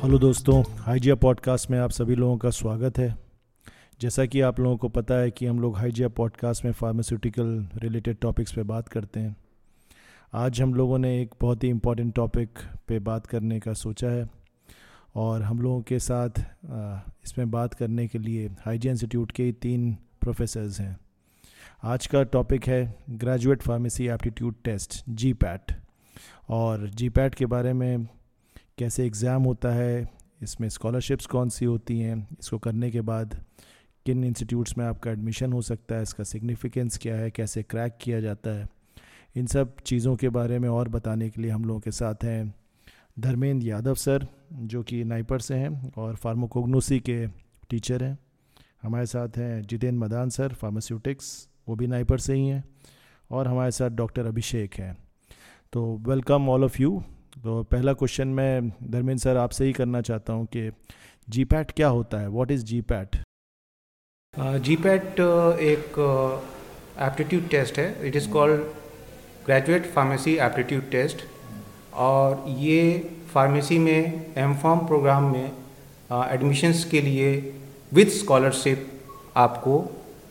[0.00, 3.16] Hello दोस्तों, Hygia podcast में आप सभी लोगों का स्वागत है।
[4.00, 8.16] जैसा कि आप लोगों को पता है कि हम लोग हाइजिया पॉडकास्ट में फार्मास्यूटिकल रिलेटेड
[8.20, 9.36] टॉपिक्स पे बात करते हैं।
[10.34, 12.58] आज हम लोगों ने एक बहुत ही इम्पोर्टेंट टॉपिक
[12.88, 14.30] पे बात करने का सोचा है
[15.14, 16.30] और हम लोगों के साथ
[17.24, 21.00] इसमें बात करने के लिए हाइजिया इंस्टीट्यूट के तीन प्रोफेसर्स हैं।
[21.82, 25.34] आज का टॉपिक है graduate pharmacy aptitude test G
[26.48, 28.08] और जी के बारे में
[28.80, 30.08] कैसे एग्ज़ाम होता है,
[30.42, 33.34] इसमें स्कॉलरशिप्स कौन सी होती हैं, इसको करने के बाद
[34.06, 38.20] किन इंस्टीट्यूट्स में आपका एडमिशन हो सकता है, इसका सिग्निफिकेंस क्या है, कैसे क्रैक किया
[38.20, 38.68] जाता है,
[39.36, 42.54] इन सब चीज़ों के बारे में और बताने के लिए हम लोगों के साथ हैं
[43.18, 47.26] धर्मेंद्र यादव सर, जो कि नाइपर से हैं और फार्मोकोग्नोसी के
[47.70, 48.18] टीचर हैं।
[48.82, 52.64] हमारे साथ हैं जितेंद्र मदान सर, फार्मास्यूटिक्स, वो भी नाइपर से ही हैं
[53.30, 54.96] और हमारे साथ डॉक्टर अभिषेक हैं।
[55.72, 57.02] तो वेलकम ऑल ऑफ़ यू
[57.36, 60.70] तो पहला क्वेश्चन मैं धर्मेंद्र सर आपसे ही करना चाहता हूँ कि
[61.28, 62.28] जी पैट क्या होता है?
[62.28, 63.16] What is G PAT
[64.64, 65.20] G PAT
[65.62, 65.98] एक
[67.02, 68.60] एप्टीट्यूड टेस्ट है। It is called
[69.46, 71.24] graduate pharmacy aptitude test
[71.94, 72.98] और ये
[73.32, 75.50] फार्मेसी में एम फॉर्म प्रोग्राम में
[76.12, 77.32] एडमिशन्स के लिए
[77.92, 78.86] विद स्कॉलरशिप
[79.36, 79.78] आपको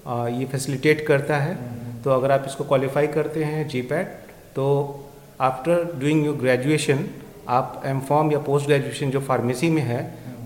[0.08, 1.58] uh, ये फैसिलिटेट करता है।
[2.04, 4.08] तो अगर आप इसको क्वालिफाई करते हैं जी पैट
[4.56, 4.66] तो
[5.40, 7.06] आफ्टर डूइंग योर ग्रेजुएशन
[7.50, 10.00] आप एम फॉर्म या पोस्ट ग्रेजुएशन जो फार्मेसी में है,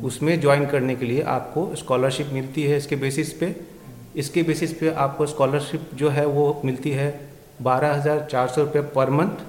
[0.03, 3.55] उसमें ज्वाइन करने के लिए आपको स्कॉलरशिप मिलती है इसके बेसिस पे।
[4.15, 7.07] इसके बेसिस पे आपको स्कॉलरशिप जो है वो मिलती है
[7.61, 9.41] बारह हज़ार चार सौ रुपये पर मंथ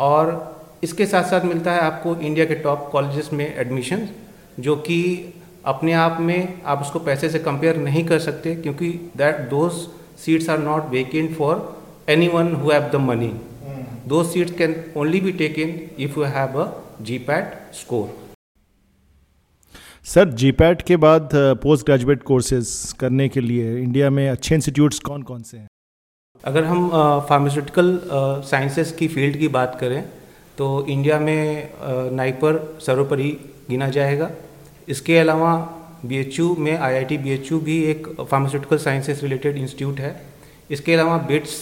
[0.00, 0.32] और
[0.82, 4.06] इसके साथ साथ मिलता है आपको इंडिया के टॉप कॉलेजेस में एडमिशन
[4.60, 5.00] जो कि
[5.64, 9.72] अपने आप में आप उसको पैसे से कंपेयर नहीं कर सकते, क्योंकि that those
[10.24, 11.84] seats are not vacant for
[12.28, 13.32] anyone who have the money
[14.08, 16.66] those seats can only be taken if you have a
[17.02, 18.08] GPAT score.
[20.04, 21.30] Sir GPAT के बाद
[21.62, 25.66] पोस्ट ग्रेजुएट कोर्सेज करने के लिए इंडिया में अच्छे इंस्टीट्यूट्स कौन कौन से हैं?
[26.44, 26.88] अगर हम
[27.28, 27.98] फार्मास्यूटिकल
[28.50, 30.02] साइंसेस की फ़ील्ड की बात करें
[30.58, 31.70] तो इंडिया में
[32.16, 33.30] नाइपर सर्वोपरि
[33.70, 34.30] गिना जाएगा।
[34.88, 35.54] इसके अलावा
[36.06, 40.20] बीएचयू में आई आई भी एक फार्मास्यूटिकल साइंसेस रिलेटेड इंस्टीट्यूट है।
[40.70, 41.56] इसके अलावा बिट्स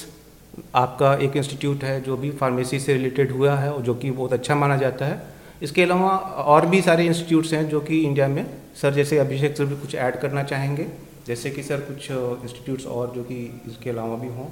[0.75, 4.33] आपका एक इंस्टीट्यूट है जो भी फार्मेसी से रिलेटेड हुआ है और जो कि बहुत
[4.33, 5.23] अच्छा माना जाता है।
[5.63, 6.11] इसके अलावा
[6.47, 8.47] और भी सारे इंस्टीट्यूट्स हैं जो कि इंडिया में।
[8.83, 10.87] सर, जैसे अभिषेक सर भी कुछ ऐड करना चाहेंगे?
[11.27, 14.47] जैसे कि सर, कुछ इंस्टीट्यूट्स और जो कि इसके अलावा भी हों।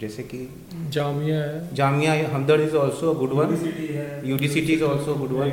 [0.00, 0.38] जैसे कि
[0.92, 3.52] जामिया है। Jamia Hamdard is also good one
[4.24, 5.48] UDCT is also good one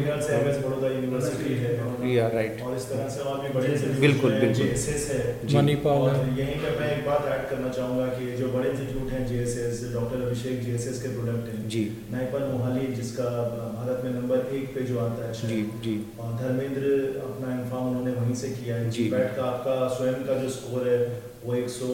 [2.07, 6.69] या राइट और इस तरह से और भी बड़े बिल्कुल बिल्कुल। है। मणिपाल यहीं पे
[6.79, 11.01] मैं एक बात ऐड करना चाहूँगा कि जो बड़े इंस्टीट्यूट हैं जेएसएस डॉक्टर अभिषेक जेएसएस
[11.03, 13.29] के प्रोडक्ट हैं। जी। नाइपन मोहाली जिसका
[13.75, 18.11] भारत में नंबर एक पे जो आता है। जी जी। और धर्मेंद्र अपना इन्फॉर्म उन्होंने
[18.11, 20.99] वहीं से किया है। जी। बैट का आपका स्वयं का जो स्कोर है
[21.45, 21.87] वो एक सौ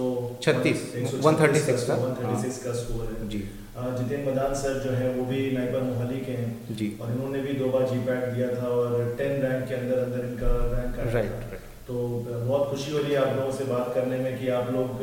[0.44, 0.82] छत्तीस
[1.24, 1.96] वन थर्टी सिक्स का?
[1.96, 3.40] वन थर्टी सिक्स का स्कोर है। जी।
[3.80, 7.54] जितेंद्र मदान सर जो है वो भी नाइबर मोहाली के हैं। जी। और इन्होंने भी
[7.60, 11.58] दो बार जी पैट दिया था और टेन रैंक के अंदर अंदर इनका रैंक राइट
[11.88, 15.00] तो बहुत खुशी हो रही है आप लोगों से बात करने में कि आप लोग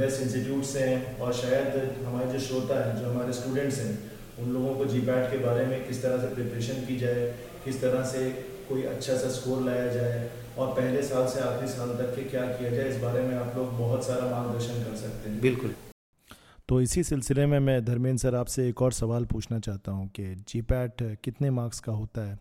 [0.00, 3.94] बेस्ट इंस्टीट्यूट से हैं और शायद हमारे जो श्रोता हैं जो हमारे स्टूडेंट्स हैं
[4.42, 7.24] उन लोगों को जी पैट के बारे में किस तरह से प्रिपरेशन की जाए
[7.64, 8.22] किस तरह से
[8.72, 10.28] कोई अच्छा सा स्कोर लाया जाए
[10.58, 13.56] और पहले साल से आखिरी साल तक के क्या किया जाए इस बारे में आप
[13.56, 15.74] लोग बहुत सारा मार्गदर्शन कर सकते हैं। बिल्कुल।
[16.68, 20.34] तो इसी सिलसिले में मैं धर्मेंद्र सर आपसे एक और सवाल पूछना चाहता हूँ कि
[20.48, 22.38] जी पैट कितने मार्क्स का होता है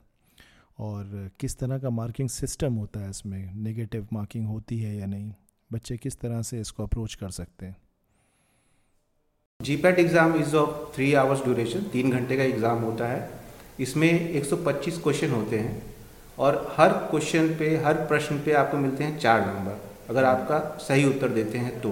[0.80, 3.52] और किस तरह का मार्किंग सिस्टम होता है इसमें?
[3.64, 5.32] नेगेटिव मार्किंग होती है या नहीं?
[5.70, 7.76] बच्चे किस तरह से इसको अप्रोच कर सकते हैं?
[9.60, 13.30] G PAT exam is of three hours duration तीन घंटे का एग्ज़ाम होता है।
[13.80, 15.91] इसमें 125 क्वेश्चन होते हैं।
[16.42, 19.80] और हर क्वेश्चन पे, हर प्रश्न पे आपको मिलते हैं चार नंबर
[20.10, 21.90] अगर आपका सही उत्तर देते हैं तो।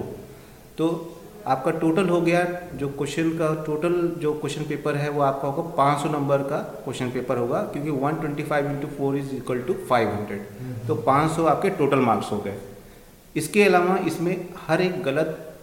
[0.78, 1.16] तो
[1.46, 2.44] आपका टोटल हो गया,
[2.74, 7.10] जो क्वेश्चन का टोटल जो क्वेश्चन पेपर है, वो आपका होगा 500 नंबर का क्वेश्चन
[7.10, 11.46] पेपर होगा, क्योंकि 125 twenty five into four is equal to five hundred तो 500
[11.46, 12.56] आपके टोटल मार्क्स हो गए।
[13.36, 15.54] इसके अलावा इसमें हर एक गलत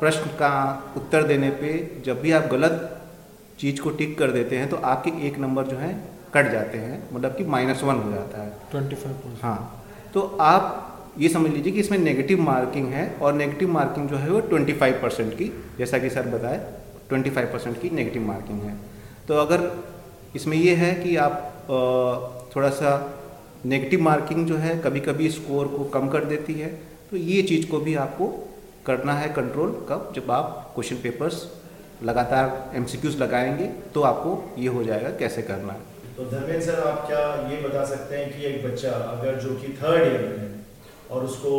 [0.00, 0.52] प्रश्न का
[0.96, 1.74] उत्तर देने पे
[2.06, 2.88] जब भी आप गलत
[3.58, 5.92] चीज़ को टिक कर देते हैं तो आपके एक नंबर जो है
[6.34, 9.84] कट जाते हैं मतलब कि माइनस वन हो जाता है। ट्वेंटी फाइव हाँ
[10.14, 10.88] तो आप
[11.18, 14.72] ये समझ लीजिए कि इसमें नेगेटिव मार्किंग है और नेगेटिव मार्किंग जो है वो ट्वेंटी
[14.72, 16.58] फाइव परसेंट की जैसा कि सर बताए
[17.08, 18.76] ट्वेंटी फाइव परसेंट की नेगेटिव मार्किंग है।
[19.28, 19.70] तो अगर
[20.36, 22.94] इसमें ये है कि आप थोड़ा सा
[23.66, 26.68] नेगेटिव मार्किंग जो है कभी कभी स्कोर को कम कर देती है
[27.10, 28.26] तो ये चीज़ को भी आपको
[28.86, 30.12] करना है कंट्रोल कब?
[30.16, 31.46] जब आप क्वेश्चन पेपर्स
[32.02, 32.86] लगातार एम
[33.18, 35.91] लगाएँगे तो आपको ये हो जाएगा कैसे करना है।
[36.22, 37.20] तो धर्मेंद्र सर, आप क्या
[37.50, 40.50] ये बता सकते हैं कि एक बच्चा अगर जो कि थर्ड ईयर में है
[41.10, 41.50] और उसको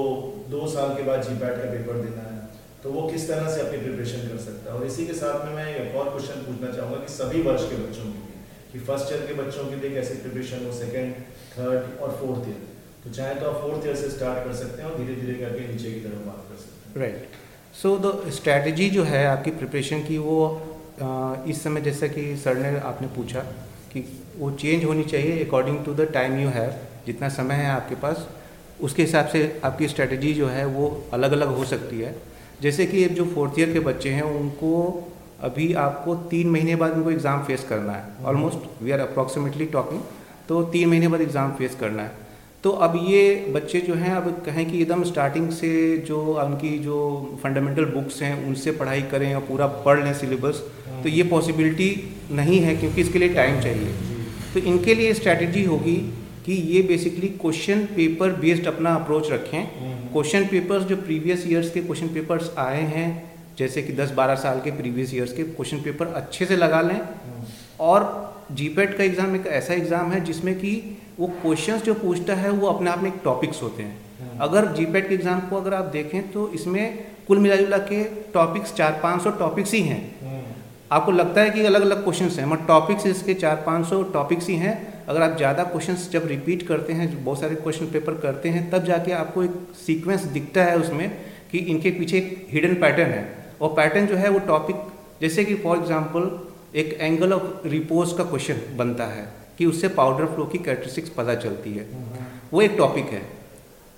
[0.50, 2.38] दो साल के बाद जी पैट का पेपर देना है
[2.84, 4.78] तो वो किस तरह से अपनी प्रिपरेशन कर सकता है?
[4.78, 7.82] और इसी के साथ में मैं एक और क्वेश्चन पूछना चाहूँगा कि सभी वर्ष के
[7.82, 8.40] बच्चों के लिए,
[8.72, 11.14] कि फ़र्स्ट ईयर के बच्चों के लिए कैसे प्रिपरेशन हो सेकेंड
[11.58, 12.64] थर्ड और फोर्थ ईयर
[13.04, 15.68] तो चाहे तो आप फोर्थ ईयर से स्टार्ट कर सकते हैं और धीरे धीरे करके
[15.68, 17.38] नीचे की तरफ़ बात कर सकते हैं। राइट
[17.82, 20.40] सो द स्ट्रैटेजी जो है आपकी प्रिपरेशन की वो
[21.48, 23.48] इस समय जैसा कि सर ने आपने पूछा
[23.94, 24.02] कि
[24.38, 26.74] वो चेंज होनी चाहिए according to the time you have
[27.06, 28.28] जितना समय है आपके पास
[28.82, 32.16] उसके हिसाब से आपकी स्ट्रैटेजी जो है वो अलग अलग हो सकती है।
[32.62, 34.72] जैसे कि जो फोर्थ ईयर के बच्चे हैं उनको
[35.44, 40.02] अभी आपको तीन महीने बाद उनको एग्ज़ाम फेस करना है। Almost we are approximately talking
[40.50, 42.22] तो तीन महीने बाद एग्ज़ाम फेस करना है।
[42.64, 45.72] तो अब ये बच्चे जो हैं अब कहें कि एकदम स्टार्टिंग से
[46.08, 47.00] जो उनकी जो
[47.44, 50.64] फंडामेंटल बुक्स हैं उनसे पढ़ाई करें और पूरा पढ़ लें सिलेबस
[51.04, 51.90] तो ये पॉसिबिलिटी
[52.32, 54.13] नहीं है क्योंकि इसके लिए टाइम चाहिए।
[54.54, 55.96] तो इनके लिए स्ट्रैटेजी होगी
[56.46, 59.64] कि ये बेसिकली क्वेश्चन पेपर बेस्ड अपना अप्रोच रखें।
[60.12, 63.08] क्वेश्चन पेपर्स जो प्रीवियस ईयर्स के क्वेश्चन पेपर्स आए हैं
[63.58, 67.00] जैसे कि 10-12 साल के प्रीवियस ईयर्स के क्वेश्चन पेपर अच्छे से लगा लें।
[67.82, 68.06] और
[68.52, 70.74] जीपेट का एग्ज़ाम एक ऐसा एग्ज़ाम है जिसमें कि
[71.20, 75.08] वो क्वेश्चंस जो पूछता है वो अपने आप में एक टॉपिक्स होते हैं। अगर जीपेट
[75.10, 76.86] के एग्ज़ाम को अगर आप देखें तो इसमें
[77.28, 78.04] कुल मिला के
[78.34, 80.23] टॉपिक्स चार पाँच सौ टॉपिक्स ही हैं।
[80.94, 84.48] आपको लगता है कि अलग अलग क्वेश्चन हैं मगर टॉपिक्स इसके चार पाँच सौ टॉपिक्स
[84.50, 84.74] ही हैं।
[85.06, 88.84] अगर आप ज़्यादा क्वेश्चन जब रिपीट करते हैं बहुत सारे क्वेश्चन पेपर करते हैं तब
[88.86, 91.10] जाके आपको एक सीक्वेंस दिखता है उसमें
[91.52, 93.28] कि इनके पीछे एक हिडन पैटर्न है।
[93.62, 94.76] और पैटर्न जो है वो टॉपिक
[95.22, 96.30] जैसे कि फॉर एग्ज़ाम्पल
[96.76, 101.36] एक एंगल ऑफ़ रिपोज का क्वेश्चन बनता है कि उससे पाउडर फ्लो की कैरेक्टरिस्टिक्स पता
[101.38, 101.88] चलती है।
[102.54, 103.22] वो एक टॉपिक है।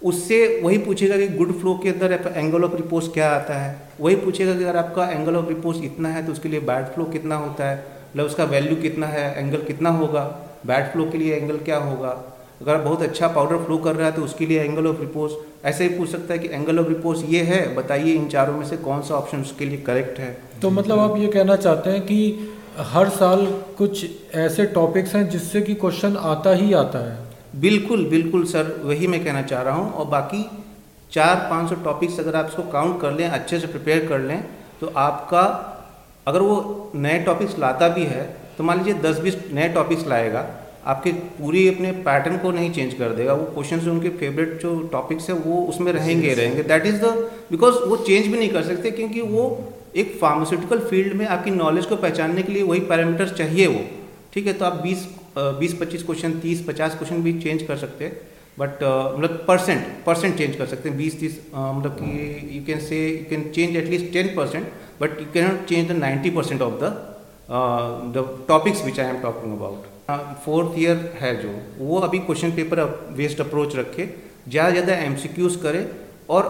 [0.06, 3.76] उससे वही पूछेगा कि गुड फ्लो के अंदर एंगल ऑफ़ रिपोज क्या आता है?
[4.02, 7.06] वही पूछेगा कि अगर आपका एंगल ऑफ़ रिपोज इतना है तो उसके लिए बैड फ्लो
[7.06, 7.76] कितना होता है?
[8.12, 9.34] मतलब उसका वैल्यू कितना है?
[9.38, 10.24] एंगल कितना होगा?
[10.66, 12.10] बैड फ्लो के लिए एंगल क्या होगा?
[12.62, 15.32] अगर बहुत अच्छा पाउडर फ्लो कर रहा है तो उसके लिए एंगल ऑफ़ रिपोज
[15.66, 17.76] ऐसे ही पूछ सकता है कि एंगल ऑफ़ रिपोज ये है?
[17.76, 20.38] बताइए इन चारों में से कौन सा ऑप्शन उसके लिए करेक्ट है?
[20.62, 23.46] तो मतलब आप ये कहना चाहते हैं कि हर साल
[23.78, 24.06] कुछ
[24.36, 27.25] ऐसे टॉपिक्स हैं जिससे कि क्वेश्चन आता ही आता है?
[27.56, 30.44] बिल्कुल बिल्कुल सर वही मैं कहना चाह रहा हूँ। और बाकी
[31.12, 34.44] चार पाँच सौ टॉपिक्स अगर आप इसको काउंट कर लें अच्छे से प्रिपेयर कर लें
[34.80, 35.44] तो आपका
[36.28, 38.24] अगर वो नए टॉपिक्स लाता भी है
[38.58, 40.46] तो मान लीजिए दस बीस नए टॉपिक्स लाएगा
[40.86, 44.78] आपके पूरी अपने पैटर्न को नहीं चेंज कर देगा। वो क्वेश्चन जो उनके फेवरेट जो
[44.92, 47.14] टॉपिक्स है वो उसमें रहेंगे रहेंगे। दैट इज़ द
[47.52, 49.46] बिकॉज़ वो चेंज भी नहीं कर सकते क्योंकि वो
[49.96, 53.82] एक फार्मास्यूटिकल फ़ील्ड में आपकी नॉलेज को पहचानने के लिए वही पैरामीटर्स चाहिए वो।
[54.34, 55.08] ठीक है तो आप बीस
[55.38, 58.14] बीस पच्चीस क्वेश्चन तीस पचास क्वेश्चन भी चेंज कर सकते हैं
[58.60, 63.08] बट मतलब परसेंट परसेंट चेंज कर सकते हैं, बीस तीस मतलब कि you can say
[63.08, 64.68] you can change at least ten percent
[65.02, 66.94] but you can change the ninety percent of the
[68.16, 69.94] the topics which I am talking about
[70.46, 72.82] fourth year है जो, वो अभी क्वेश्चन पेपर
[73.18, 74.10] वेस्ट अप्रोच रखे,
[74.50, 75.86] ज़्यादा ज़्यादा M C Qs करे
[76.30, 76.44] और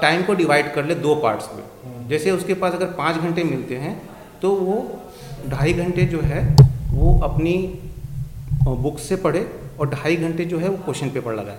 [0.00, 3.76] time को डिवाइड कर ले दो पार्ट्स में। जैसे उसके पास अगर पाँच घंटे मिलते
[3.76, 3.96] हैं
[4.42, 4.76] तो वो
[5.48, 6.40] ढाई घंटे जो है,
[6.90, 7.54] वो अपनी
[8.74, 9.46] बुक से पढ़े
[9.80, 11.58] और ढाई घंटे जो है वो क्वेश्चन पेपर लगाए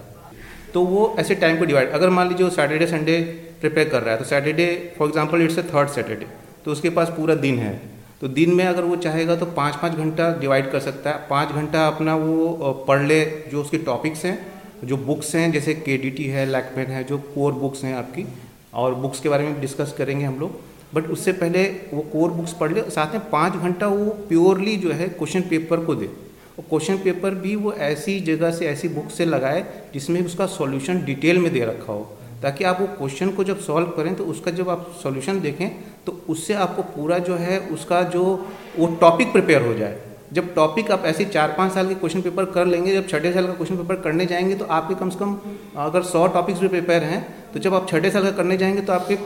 [0.73, 3.19] तो वो ऐसे टाइम को डिवाइड अगर मान लीजिए वो सैटरडे संडे
[3.59, 4.65] प्रिपेयर कर रहा है तो Saturday
[4.97, 6.27] for example it's a third Saturday
[6.65, 7.79] तो उसके पास पूरा दिन है।
[8.21, 11.49] तो दिन में अगर वो चाहेगा तो पाँच पाँच घंटा डिवाइड कर सकता है। पाँच
[11.51, 13.19] घंटा अपना वो पढ़ ले
[13.51, 14.37] जो उसके टॉपिक्स हैं,
[14.83, 18.25] जो बुक्स हैं, जैसे के डी टी है लैकमेन है, जो कोर बुक्स हैं आपकी,
[18.73, 20.59] और बुक्स के बारे में डिस्कस करेंगे हम लोग।
[20.93, 24.91] बट उससे पहले वो कोर बुक्स पढ़ ले, साथ में पाँच घंटा वो प्योरली जो
[24.91, 26.09] है क्वेश्चन पेपर को दे।
[26.57, 31.03] और क्वेश्चन पेपर भी वो ऐसी जगह से, ऐसी बुक से लगाए जिसमें उसका सॉल्यूशन
[31.05, 31.99] डिटेल में दे रखा हो।
[32.43, 35.69] ताकि आप वो क्वेश्चन को जब सॉल्व करें तो उसका जब आप सॉल्यूशन देखें
[36.05, 38.23] तो उससे आपको पूरा जो है, उसका जो,
[38.79, 39.97] वो टॉपिक प्रिपेयर हो जाए।
[40.33, 43.47] जब टॉपिक आप ऐसे चार पाँच साल के क्वेश्चन पेपर कर लेंगे, जब छठे साल
[43.47, 45.37] का क्वेश्चन पेपर करने जाएँगे तो आपके कम से कम
[45.77, 48.93] अगर सौ टॉपिक्स भी प्रिपेयर हैं तो जब आप छठे साल का करने जाएँगे तो
[48.93, 49.17] आपके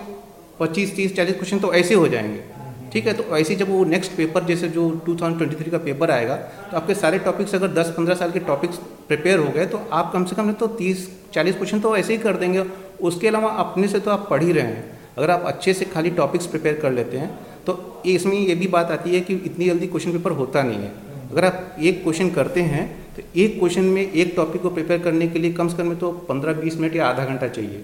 [0.60, 2.61] पच्चीस, तीस, चालीस क्वेश्चन तो ऐसे हो जाएँगे।
[2.94, 6.78] ठीक है तो ऐसे जब वो नेक्स्ट पेपर जैसे जो 2023 का पेपर आएगा तो
[6.78, 10.36] आपके सारे टॉपिक्स अगर 10-15 साल के टॉपिक्स प्रिपेयर हो गए तो आप कम से
[10.36, 12.66] कम तो 30-40 क्वेश्चन तो ऐसे ही कर देंगे।
[13.02, 16.10] उसके अलावा अपने से तो आप पढ़ ही रहे हैं। अगर आप अच्छे से खाली
[16.12, 17.30] टॉपिक्स प्रिपेयर कर लेते हैं
[17.66, 20.92] तो इसमें ये भी बात आती है कि इतनी जल्दी क्वेश्चन पेपर होता नहीं है।
[21.32, 25.28] अगर आप एक क्वेश्चन करते हैं तो एक क्वेश्चन में एक टॉपिक को प्रिपेयर करने
[25.28, 27.84] के लिए कम से कम तो पंद्रह बीस मिनट या आधा घंटा चाहिए।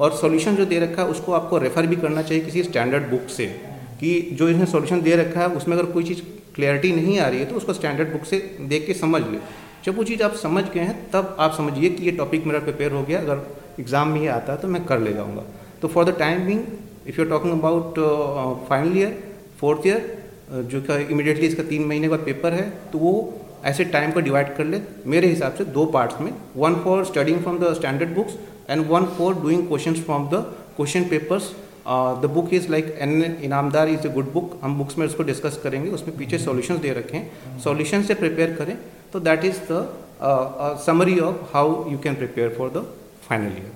[0.00, 3.28] और सॉल्यूशन जो दे रखा है, उसको आपको रेफ़र भी करना चाहिए किसी स्टैंडर्ड बुक
[3.28, 3.46] से।
[4.00, 6.20] कि जो इसने सॉल्यूशन दे रखा है, उसमें अगर कोई चीज़
[6.54, 9.38] क्लैरिटी नहीं आ रही है तो उसको स्टैंडर्ड बुक से देख के समझ ले।
[9.84, 12.92] जब वो चीज़ आप समझ गए हैं, तब आप समझिए कि ये टॉपिक मेरा प्रिपेयर
[12.92, 13.46] हो गया, अगर
[13.80, 15.42] एग्ज़ाम में ये आता है तो मैं कर ले जाऊँगा।
[15.82, 16.60] तो for the time being
[17.08, 17.98] if you talking about
[18.68, 19.18] final year
[19.60, 23.12] fourth year जो कि इमिडिएटली इसका तीन महीने का पेपर है तो वो
[23.64, 27.40] ऐसे टाइम को डिवाइड कर ले। मेरे हिसाब से दो पार्ट्स में one for studying
[27.42, 28.34] from the standard books
[28.70, 30.44] and one for doing question from the
[30.76, 31.52] question papers
[31.86, 35.60] the book is like N Inamdar is a good book हम बुक्स में उसको डिस्कस
[35.62, 38.76] करेंगे उसमें पीछे सॉल्यूशंस दे रखे हैं। सॉल्यूशन से प्रिपेयर करें।
[39.12, 39.86] तो that is the
[40.86, 42.86] summary of how you can prepare for the
[43.28, 43.72] final year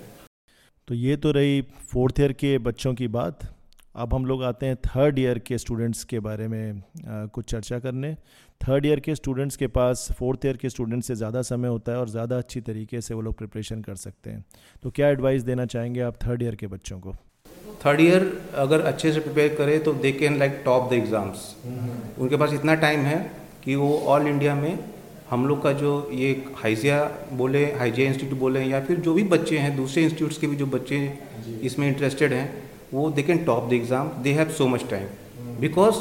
[0.88, 1.61] तो ये तो रही
[1.93, 3.49] फोर्थ ईयर के बच्चों की बात।
[3.95, 7.79] अब हम लोग आते हैं थर्ड ईयर के स्टूडेंट्स के बारे में आ, कुछ चर्चा
[7.79, 8.15] करने।
[8.61, 11.99] थर्ड ईयर के स्टूडेंट्स के पास फोर्थ ईयर के स्टूडेंट्स से ज़्यादा समय होता है
[11.99, 14.45] और ज़्यादा अच्छी तरीके से वो लोग प्रिपरेशन कर सकते हैं।
[14.83, 17.15] तो क्या एडवाइस देना चाहेंगे आप थर्ड ईयर के बच्चों को?
[17.85, 18.27] थर्ड ईयर
[18.59, 21.55] अगर अच्छे से प्रिपेयर करे तो they can like top the exams
[22.19, 23.19] उनके पास इतना टाइम है
[23.65, 24.79] कि वो ऑल इंडिया में
[25.31, 29.59] हम लोग का जो ये हाइजिया बोले हाइजिया इंस्टीट्यूट बोले या फिर जो भी बच्चे
[29.59, 31.01] हैं दूसरे इंस्टीट्यूट्स के भी जो बच्चे
[31.63, 32.47] इसमें इंटरेस्टेड हैं
[32.93, 35.97] वो they can top the exam they have so much time because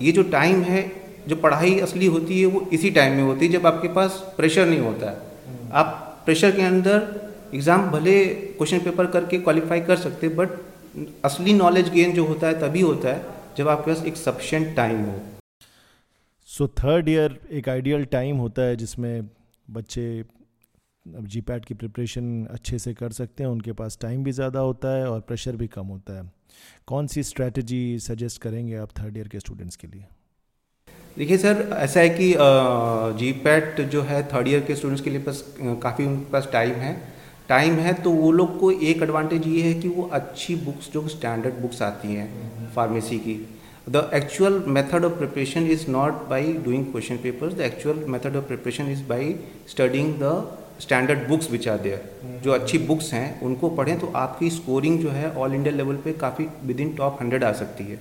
[0.00, 0.84] ये जो टाइम है
[1.28, 4.66] जो पढ़ाई असली होती है वो इसी टाइम में होती है जब आपके पास प्रेशर
[4.66, 7.08] नहीं होता है। आप प्रेशर के अंदर
[7.54, 10.48] एग्ज़ाम भले क्वेश्चन पेपर करके क्वालिफाई कर सकते बट
[11.24, 15.04] असली नॉलेज गेन जो होता है तभी होता है जब आपके पास एक सफिशेंट टाइम
[15.04, 15.18] हो।
[16.48, 19.28] सो थर्ड ईयर एक आइडियल टाइम होता है जिसमें
[19.68, 20.06] बच्चे
[21.06, 24.60] अब जी पैट की प्रिपरेशन अच्छे से कर सकते हैं उनके पास टाइम भी ज़्यादा
[24.60, 26.30] होता है और प्रेशर भी कम होता है।
[26.88, 30.04] कौन सी स्ट्रैटेजी सजेस्ट करेंगे आप थर्ड ईयर के स्टूडेंट्स के लिए?
[31.18, 32.34] देखिए सर ऐसा है कि
[33.18, 35.44] जी पैट जो है थर्ड ईयर के स्टूडेंट्स के लिए बस
[35.82, 36.94] काफ़ी उनके पास टाइम है।
[37.48, 41.06] टाइम है तो वो लोग को एक एडवांटेज ये है कि वो अच्छी बुक्स जो
[41.08, 42.28] स्टैंडर्ड बुक्स आती हैं
[42.74, 43.34] फार्मेसी की।
[43.88, 48.44] The actual method of preparation is not by doing question papers the actual method of
[48.44, 49.34] preparation is by
[49.68, 50.32] studying the
[50.80, 55.10] standard books which are there जो अच्छी बुक्स हैं उनको पढ़ें तो आपकी स्कोरिंग जो
[55.10, 57.98] है ऑल इंडिया लेवल पे काफ़ी विद इन टॉप हंड्रेड आ सकती है।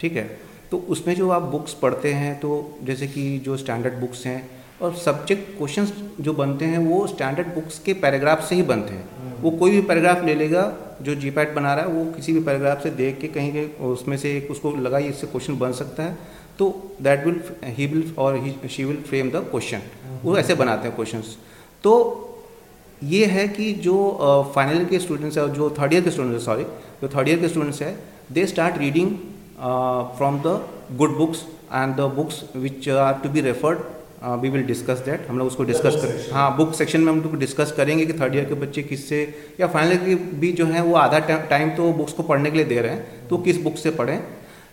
[0.00, 0.24] ठीक है?
[0.70, 2.50] तो उसमें जो आप बुक्स पढ़ते हैं तो
[2.82, 4.40] जैसे कि जो स्टैंडर्ड बुक्स हैं
[4.82, 9.34] और सब्जेक्ट क्वेश्चंस जो बनते हैं, वो स्टैंडर्ड बुक्स के पैराग्राफ से ही बनते हैं।
[9.40, 10.72] वो कोई भी पैराग्राफ ले लेगा,
[11.02, 13.66] जो जी पैट बना रहा है, वो किसी भी पैराग्राफ से देख के कहीं के
[13.84, 16.18] उसमें से एक उसको लगाई, इससे क्वेश्चन बन सकता है।
[16.58, 19.82] तो दैट विल ही विल और she will frame the question
[20.24, 21.36] वो ऐसे बनाते हैं क्वेश्चंस
[21.84, 21.92] तो
[23.02, 23.96] ये है कि जो
[24.54, 26.64] फाइनल के स्टूडेंट्स है, जो थर्ड ईयर के स्टूडेंट्स सॉरी
[27.02, 27.96] जो थर्ड ईयर के स्टूडेंट्स है
[28.32, 29.10] they start reading
[30.18, 30.60] from the
[30.98, 33.78] good books and the books which are to be referred
[34.22, 37.38] we will discuss that हम लोग उसको डिस्कस कर हाँ बुक सेक्शन में हम लोग
[37.38, 39.22] डिस्कस करेंगे कि थर्ड ईयर के बच्चे किससे
[39.60, 41.18] या फाइनल के भी जो है वो आधा
[41.50, 44.20] टाइम तो बुक्स को पढ़ने के लिए दे रहे हैं तो किस बुक से पढ़ें?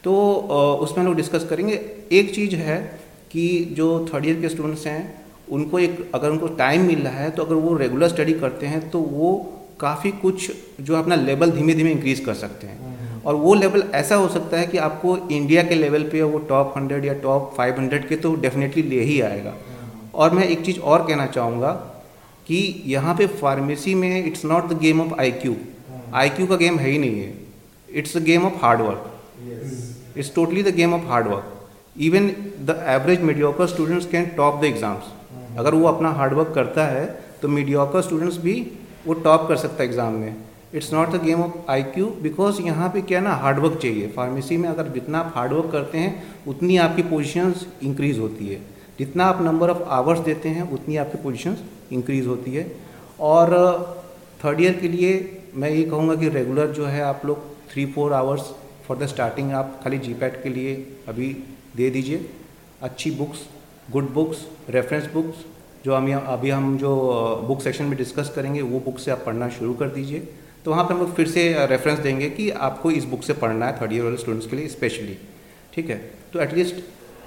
[0.04, 0.14] तो
[0.44, 1.74] uh, उसमें हम लोग डिस्कस करेंगे।
[2.12, 3.00] एक चीज़ है
[3.32, 7.30] कि जो थर्ड ईयर के स्टूडेंट्स हैं उनको एक अगर उनको टाइम मिल रहा है
[7.32, 9.34] तो अगर वो रेगुलर स्टडी करते हैं तो वो
[9.80, 10.52] काफ़ी कुछ
[10.82, 12.97] जो अपना लेवल धीमे धीमे इंक्रीज कर सकते हैं।
[13.28, 16.74] और वो लेवल ऐसा हो सकता है कि आपको इंडिया के लेवल पे वो टॉप
[16.78, 19.54] हंड्रेड या टॉप फाइव हंड्रेड के तो डेफिनेटली ले ही आएगा।
[20.16, 21.72] और मैं एक चीज़ और कहना चाहूँगा
[22.48, 25.56] कि यहाँ पे फार्मेसी में it's not the game of I Q
[26.16, 27.34] I Q का गेम है ही नहीं है।
[27.90, 31.54] It's a game of hard work it's totally the game of hard work
[32.02, 32.28] even
[32.66, 37.06] the average mediocre students can top the exams अगर वो अपना hard work करता है
[37.42, 38.56] तो मीडियोकर स्टूडेंट्स भी
[39.06, 40.36] वो टॉप कर सकता है एग्ज़ाम में।
[40.74, 44.58] It's not the game of I Q because यहाँ पे क्या ना हार्डवर्क चाहिए। फार्मेसी
[44.58, 48.60] में अगर जितना आप हार्डवर्क करते हैं, उतनी आपकी पोजिशंस इंक्रीज होती है।
[49.00, 52.72] जितना आप नंबर ऑफ़ आवर्स देते हैं, उतनी आपकी पोजिशंस इंक्रीज होती है।
[53.20, 53.54] और
[54.44, 58.14] थर्ड ईयर के लिए मैं ये कहूँगा कि रेगुलर जो है आप लोग three four
[58.14, 58.52] hours
[58.88, 60.76] for the starting आप खाली जी के लिए
[61.08, 61.28] अभी
[61.76, 62.30] दे दीजिए।
[62.82, 63.40] अच्छी books
[63.92, 65.46] good books reference books
[65.86, 66.96] जो हम अभी हम जो
[67.48, 70.28] बुक सेक्शन में डिस्कस करेंगे, वो बुक से आप पढ़ना शुरू कर दीजिए।
[70.68, 73.66] तो वहाँ पर हम लोग फिर से रेफरेंस देंगे कि आपको इस बुक से पढ़ना
[73.66, 75.18] है थर्ड ईयर वाले स्टूडेंट्स के लिए स्पेशली
[75.74, 75.96] ठीक है?
[76.34, 76.76] तो एटलीस्ट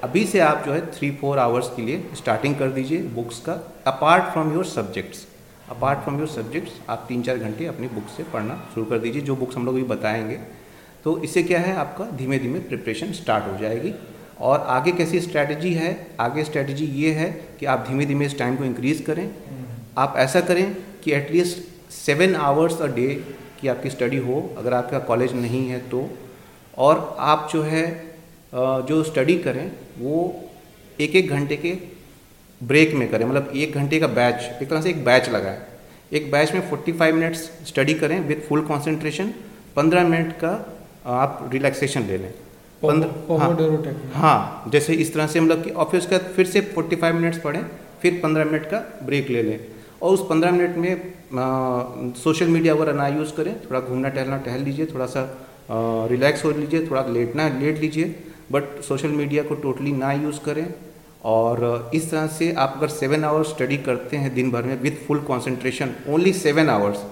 [0.04, 3.52] अभी से आप जो है थ्री फोर आवर्स के लिए स्टार्टिंग कर दीजिए बुक्स का
[3.86, 5.26] apart from your subjects
[5.70, 9.22] apart from your subjects आप तीन चार घंटे अपनी बुक से पढ़ना शुरू कर दीजिए
[9.22, 10.38] जो बुक्स हम लोग भी बताएँगे।
[11.04, 13.94] तो इससे क्या है आपका धीमे धीमे प्रिपरेशन स्टार्ट हो जाएगी।
[14.40, 16.06] और आगे कैसी स्ट्रैटेजी है?
[16.20, 17.30] आगे स्ट्रैटेजी ये है
[17.60, 19.30] कि आप धीमे धीमे इस टाइम को इंक्रीज़ करें।
[19.98, 23.06] आप ऐसा करें कि at least seven hours a day
[23.60, 26.08] की आपकी स्टडी हो अगर आपका कॉलेज नहीं है तो।
[26.78, 27.84] और आप जो है
[28.88, 30.18] जो स्टडी करें वो
[30.98, 31.72] एक एक घंटे के
[32.60, 35.58] ब्रेक में करें। मतलब एक घंटे का बैच एक तरह से एक बैच लगाएँ।
[36.12, 39.32] एक बैच में 45 मिनट्स स्टडी करें विद फुल कंसंट्रेशन
[39.76, 40.52] 15 मिनट का
[41.16, 42.32] आप रिलैक्सेशन ले लें।
[43.38, 43.48] हाँ,
[44.14, 47.38] हाँ जैसे इस तरह से मतलब कि और फिर उसके बाद फिर से 45 मिनट्स
[47.38, 47.62] पढ़ें
[48.02, 49.58] फिर 15 मिनट का ब्रेक ले लें।
[50.02, 54.62] और उस 15 मिनट में सोशल मीडिया वगैरह ना यूज़ करें थोड़ा घूमना टहलना टहल
[54.62, 55.24] लीजिए थोड़ा सा
[56.10, 58.14] रिलैक्स हो लीजिए थोड़ा लेटना लेट लीजिए
[58.52, 60.66] बट सोशल मीडिया को टोटली ना यूज़ करें।
[61.24, 64.92] और इस तरह से आप अगर सेवन आवर्स स्टडी करते हैं दिन भर में with
[65.06, 67.02] full concentration only seven hours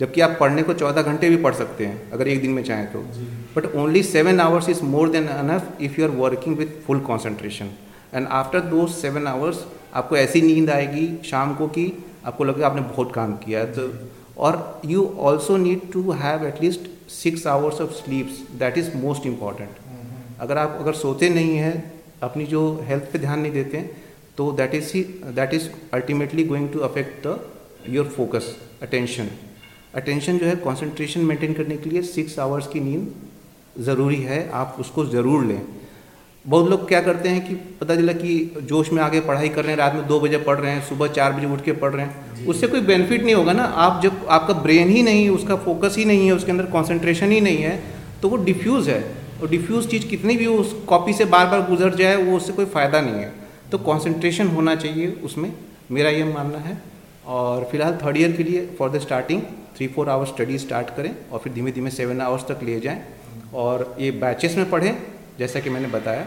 [0.00, 2.86] जबकि आप पढ़ने को चौदह घंटे भी पढ़ सकते हैं अगर एक दिन में चाहें
[2.92, 2.98] तो।
[3.56, 7.70] But only seven hours is more than enough if you are working with full concentration.
[8.14, 9.64] And after दो सेवन आवर्स
[9.94, 11.86] आपको ऐसी नींद आएगी शाम को कि
[12.28, 13.90] आपको लगेगा आपने बहुत काम किया है तो
[14.46, 20.40] और you also need to have at least six hours of sleeps that is most important
[20.40, 21.76] अगर आप अगर सोते नहीं हैं
[22.22, 24.02] अपनी जो हेल्थ पे ध्यान नहीं देते हैं
[24.36, 25.02] तो that is he
[25.38, 27.38] that is ultimately going to affect the
[27.88, 29.28] your focus attention
[29.94, 34.76] attention जो है कॉन्सेंट्रेशन मेंटेन करने के लिए सिक्स आवर्स की नींद ज़रूरी है। आप
[34.80, 35.60] उसको ज़रूर लें।
[36.48, 38.30] बहुत लोग क्या करते हैं कि पता चला कि
[38.62, 41.08] जोश में आगे पढ़ाई कर रहे हैं रात में दो बजे पढ़ रहे हैं सुबह
[41.08, 44.26] चार बजे उठ के पढ़ रहे हैं। उससे कोई बेनिफिट नहीं होगा ना। आप जब
[44.30, 47.82] आपका ब्रेन ही नहीं उसका फोकस ही नहीं है उसके अंदर कॉन्सेंट्रेशन ही नहीं है
[48.22, 49.02] तो वो डिफ्यूज़ है।
[49.42, 52.64] और डिफ्यूज़ चीज़ कितनी भी उस कॉपी से बार बार गुजर जाए वो उससे कोई
[52.68, 53.32] फ़ायदा नहीं है।
[53.72, 55.52] तो कॉन्सेंट्रेशन होना चाहिए उसमें।
[55.90, 56.80] मेरा ये मानना है।
[57.26, 59.42] और फ़िलहाल थर्ड ईयर के लिए for the starting
[59.76, 63.02] three four hours study start करें और फिर धीमे धीमे सेवन आवर्स तक ले जाएँ।
[63.54, 64.92] और ये बैचेस में पढ़ें।
[65.38, 66.26] जैसा कि मैंने बताया।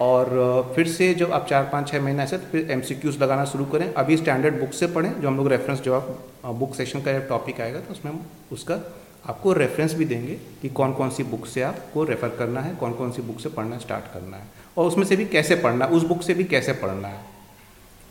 [0.00, 2.82] और फिर से जब आप चार पाँच छः महीना ऐसे तो फिर एम
[3.22, 6.74] लगाना शुरू करें अभी स्टैंडर्ड बुक से पढ़ें जो हम लोग रेफरेंस जो आप बुक
[6.74, 8.74] सेशन का टॉपिक आएगा तो उसमें हम उसका
[9.26, 12.92] आपको रेफरेंस भी देंगे कि कौन कौन सी बुक से आपको रेफ़र करना है कौन
[12.92, 14.46] कौन सी बुक से पढ़ना स्टार्ट करना है।
[14.78, 17.20] और उसमें से भी कैसे पढ़ना है उस बुक से भी कैसे पढ़ना है।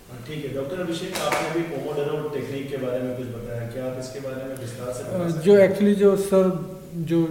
[0.09, 3.85] हाँ, ठीक है। डॉक्टर अभिषेक आपने भी पोमोडोरो टेक्निक के बारे में कुछ बताया। क्या
[3.85, 6.51] आप इसके बारे में विस्तार से जो एक्चुअली जो सर
[7.11, 7.25] जो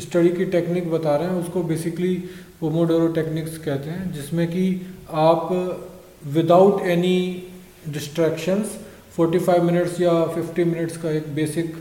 [0.00, 2.14] स्टडी की टेक्निक बता रहे हैं, उसको बेसिकली
[2.60, 4.64] पोमोडोरो टेक्निक्स कहते हैं, जिसमें कि
[5.12, 5.48] आप
[6.34, 7.18] विदाउट एनी
[7.88, 8.78] डिस्ट्रैक्शंस
[9.16, 11.74] 45 मिनट्स या 50 मिनट्स का एक बेसिक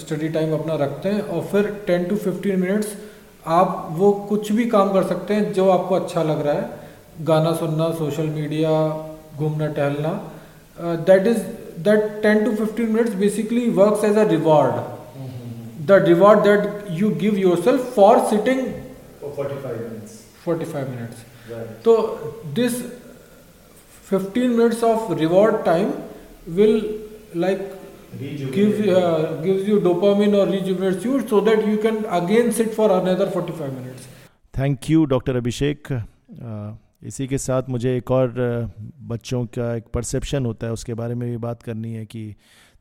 [0.00, 2.96] स्टडी टाइम अपना रखते हैं, और फिर 10 टू 15 मिनट्स
[3.46, 7.52] आप वो कुछ भी काम कर सकते हैं जो आपको अच्छा लग रहा है। गाना
[7.54, 8.70] सुनना सोशल मीडिया
[9.36, 10.12] घूमना, टहलना
[11.06, 11.38] that is
[11.80, 14.74] that 10 to 15 minutes basically works as a reward
[15.90, 18.66] the reward that you give yourself for sitting
[19.22, 20.12] 45 minutes
[20.44, 21.18] 45 minutes
[21.50, 21.84] right.
[21.84, 21.94] so
[22.54, 22.78] this
[24.10, 25.92] 15 minutes of reward time
[26.58, 26.78] will
[27.34, 27.60] like
[28.54, 32.88] gives uh, gives you dopamine or rejuvenates you so that you can again sit for
[33.00, 34.08] another 45 minutes
[34.54, 35.88] thank you doctor Abhishek
[37.06, 38.32] इसी के साथ मुझे एक और
[39.12, 42.24] बच्चों का एक perception होता है उसके बारे में भी बात करनी है कि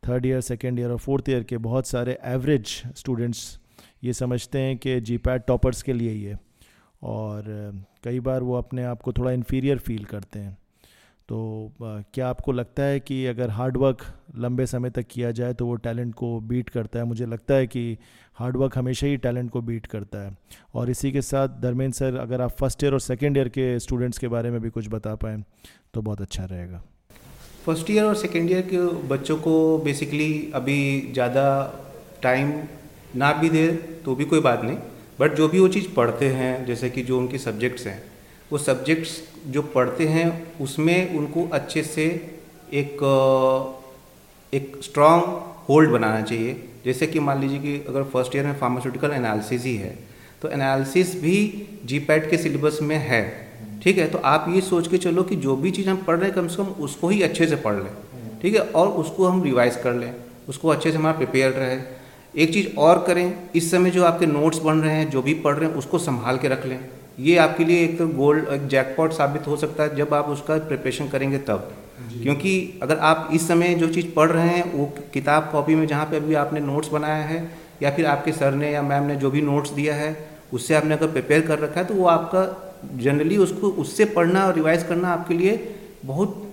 [0.04, 3.60] थर्ड ईयर सेकेंड ईयर और फोर्थ ईयर के बहुत सारे एवरेज स्टूडेंट्स
[4.04, 6.40] ये समझते हैं कि जी पैड टॉपर्स के लिए है
[7.04, 7.44] और
[8.04, 10.58] कई बार वो अपने आप को थोड़ा इन्फीरियर फील करते हैं।
[11.30, 14.06] तो क्या आपको लगता है कि अगर हार्डवर्क
[14.38, 17.06] लंबे समय तक किया जाए तो वो टैलेंट को बीट करता है?
[17.06, 17.98] मुझे लगता है कि
[18.38, 20.36] हार्डवर्क हमेशा ही टैलेंट को बीट करता है।
[20.74, 24.18] और इसी के साथ धर्मेंद्र सर, अगर आप फ़र्स्ट ईयर और सेकेंड ईयर के स्टूडेंट्स
[24.18, 25.44] के बारे में भी कुछ बता पाएँ
[25.94, 26.84] तो बहुत अच्छा रहेगा।
[27.70, 28.78] फ़र्स्ट ईयर और सेकेंड ईयर के
[29.08, 30.80] बच्चों को बेसिकली अभी
[31.14, 31.44] ज़्यादा
[32.22, 32.52] टाइम
[33.16, 33.68] ना भी दे
[34.06, 34.78] तो भी कोई बात नहीं।
[35.20, 38.02] बट जो भी वो चीज़ पढ़ते हैं, जैसे कि जो उनके सब्जेक्ट्स हैं,
[38.52, 39.12] वो सब्जेक्ट्स
[39.48, 42.06] जो पढ़ते हैं, उसमें उनको अच्छे से
[42.74, 43.04] एक
[44.54, 45.24] एक स्ट्रॉन्ग
[45.70, 46.56] होल्ड बनाना चाहिए।
[46.86, 49.98] जैसे कि मान लीजिए कि अगर फ़र्स्ट ईयर में फार्मास्यूटिकल एनालिसिस ही है
[50.42, 51.38] तो एनालिसिस भी
[51.86, 53.24] जी के सिलेबस में है।
[53.84, 56.26] ठीक है तो आप ये सोच के चलो कि जो भी चीज़ हम पढ़ रहे
[56.26, 57.92] हैं कम से कम उसको ही अच्छे से पढ़ लें
[58.42, 60.14] ठीक है और उसको हम रिवाइज कर लें
[60.50, 61.78] उसको अच्छे से हमारा प्रिपेयर रहे।
[62.36, 65.56] एक चीज़ और करें इस समय जो आपके नोट्स बन रहे हैं जो भी पढ़
[65.56, 66.80] रहे हैं उसको संभाल के रख लें।
[67.20, 71.08] ये आपके लिए एक गोल्ड एक जैकपॉट साबित हो सकता है जब आप उसका प्रिपरेशन
[71.08, 71.72] करेंगे तब।
[72.14, 76.06] क्योंकि अगर आप इस समय जो चीज़ पढ़ रहे हैं वो किताब कॉपी में जहाँ
[76.06, 77.40] पे अभी आपने नोट्स बनाया है
[77.84, 80.16] या फिर आपके सर ने या मैम ने जो भी नोट्स दिया है
[80.54, 82.42] उससे आपने अगर प्रिपेयर कर रखा है तो वो आपका
[82.98, 85.56] जनरली उसको उससे पढ़ना और रिवाइज करना आपके लिए
[86.06, 86.46] बहुत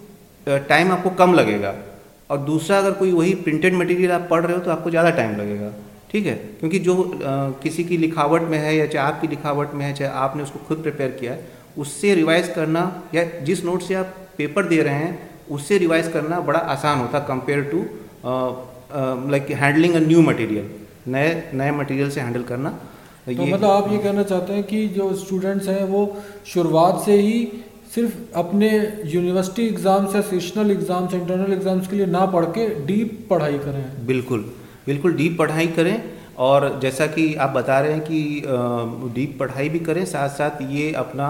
[0.47, 1.75] टाइम आपको कम लगेगा।
[2.31, 5.37] और दूसरा अगर कोई वही प्रिंटेड मटेरियल आप पढ़ रहे हो तो आपको ज़्यादा टाइम
[5.37, 5.73] लगेगा।
[6.11, 6.35] ठीक है?
[6.61, 10.11] क्योंकि जो आ, किसी की लिखावट में है या चाहे आपकी लिखावट में है चाहे
[10.21, 12.83] आपने उसको खुद प्रिपेयर किया है उससे रिवाइज करना
[13.15, 17.19] या जिस नोट से आप पेपर दे रहे हैं उससे रिवाइज करना बड़ा आसान होता
[17.29, 17.85] compare to
[19.31, 20.71] like handling a new material
[21.13, 22.71] नए नए मटेरियल से हैंडल करना।
[23.27, 26.03] तो ये मतलब आप ये कहना चाहते हैं कि जो स्टूडेंट्स हैं वो
[26.47, 27.39] शुरुआत से ही
[27.95, 28.69] सिर्फ़ अपने
[29.07, 34.07] यूनिवर्सिटी एग्ज़ाम्स या सेशनल एग्ज़ाम्स इंटरनल एग्ज़ाम्स के लिए ना पढ़ के डीप पढ़ाई करें।
[34.07, 34.45] बिल्कुल
[34.87, 36.03] बिल्कुल डीप पढ़ाई करें
[36.47, 40.93] और जैसा कि आप बता रहे हैं कि डीप पढ़ाई भी करें साथ साथ ये
[40.97, 41.29] अपना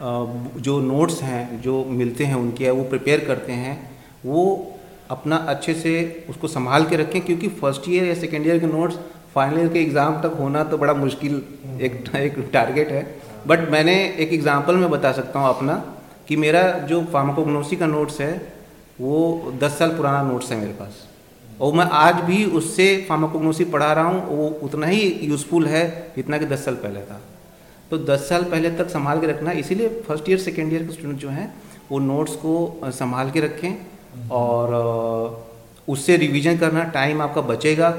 [0.00, 3.74] जो नोट्स हैं जो मिलते हैं उनके वो प्रिपेयर करते हैं
[4.24, 4.44] वो
[5.10, 5.94] अपना अच्छे से
[6.30, 8.98] उसको संभाल के रखें क्योंकि फ़र्स्ट ईयर या सेकेंड ईयर के नोट्स
[9.34, 11.42] फाइनल ईयर के एग्ज़ाम तक होना तो बड़ा मुश्किल
[11.80, 13.02] एक एक टारगेट है।
[13.46, 15.74] बट मैंने एक एग्ज़ाम्पल में बता सकता हूँ अपना
[16.28, 18.34] कि मेरा जो फार्माकोग्नोसी का नोट्स है
[19.00, 21.02] वो दस साल पुराना नोट्स है मेरे पास।
[21.60, 25.84] और मैं आज भी उससे फार्माकोग्नोसी पढ़ा रहा हूँ वो उतना ही यूज़फुल है
[26.16, 27.20] जितना कि दस साल पहले था।
[27.90, 31.18] तो दस साल पहले तक संभाल के रखना इसीलिए फ़र्स्ट ईयर सेकेंड ईयर के स्टूडेंट
[31.20, 31.52] जो हैं
[31.90, 34.74] वो नोट्स को संभाल के रखें और
[35.88, 37.90] उससे रिवीजन करना टाइम आपका बचेगा।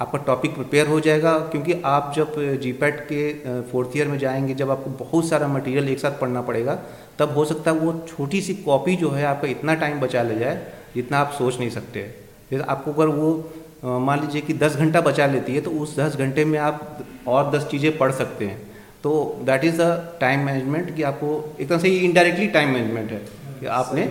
[0.00, 4.70] आपका टॉपिक प्रिपेयर हो जाएगा, क्योंकि आप जब जी के फोर्थ ईयर में जाएँगे, जब
[4.70, 6.78] आपको बहुत सारा मटेरियल एक साथ पढ़ना पड़ेगा,
[7.18, 10.38] तब हो सकता है वो छोटी सी कॉपी जो है आपका इतना टाइम बचा ले
[10.38, 12.02] जाए, जितना आप सोच नहीं सकते।
[12.50, 16.16] जैसे आपको अगर वो मान लीजिए कि 10 घंटा बचा लेती है तो उस 10
[16.16, 18.56] घंटे में आप और 10 चीज़ें पढ़ सकते हैं।
[19.02, 19.10] तो
[19.46, 21.28] that is the time management कि आपको
[21.60, 23.18] एक तरह से ये इनडायरेक्टली टाइम मैनेजमेंट है
[23.60, 24.02] कि आपने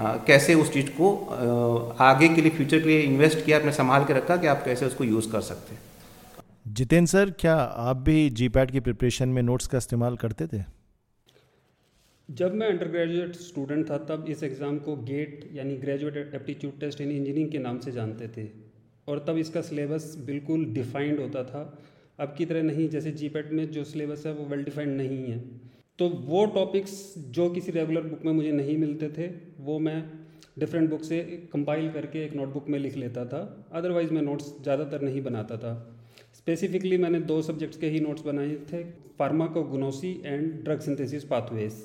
[0.00, 1.14] कैसे उस चीज़ को
[2.02, 4.86] आगे के लिए फ्यूचर के लिए इन्वेस्ट किया आपने संभाल के रखा कि आप कैसे
[4.86, 5.82] उसको यूज़ कर सकते हैं?
[6.68, 10.62] जितेंद्र सर क्या आप भी जी पैट की प्रिपरेशन में नोट्स का इस्तेमाल करते थे?
[12.28, 17.00] जब मैं अंडर ग्रेजुएट स्टूडेंट था तब इस एग्ज़ाम को गेट यानी graduate aptitude test
[17.00, 18.46] in engineering के नाम से जानते थे।
[19.08, 21.62] और तब इसका सिलेबस बिल्कुल डिफाइंड होता था।
[22.18, 25.38] अब की तरह नहीं जैसे जी में जो सिलेबस है वो वेल डिफाइंड नहीं है।
[25.98, 26.92] तो वो टॉपिक्स
[27.30, 29.26] जो किसी रेगुलर बुक में मुझे नहीं मिलते थे,
[29.60, 30.02] वो मैं
[30.58, 31.20] डिफरेंट बुक से
[31.52, 35.72] कंपाइल करके एक नोटबुक में लिख लेता था। अदरवाइज़ मैं नोट्स ज़्यादातर नहीं बनाता था।
[36.34, 38.82] स्पेसिफिकली मैंने दो सब्जेक्ट्स के ही नोट्स बनाए थे
[39.18, 41.82] pharmacognosy and drug synthesis pathways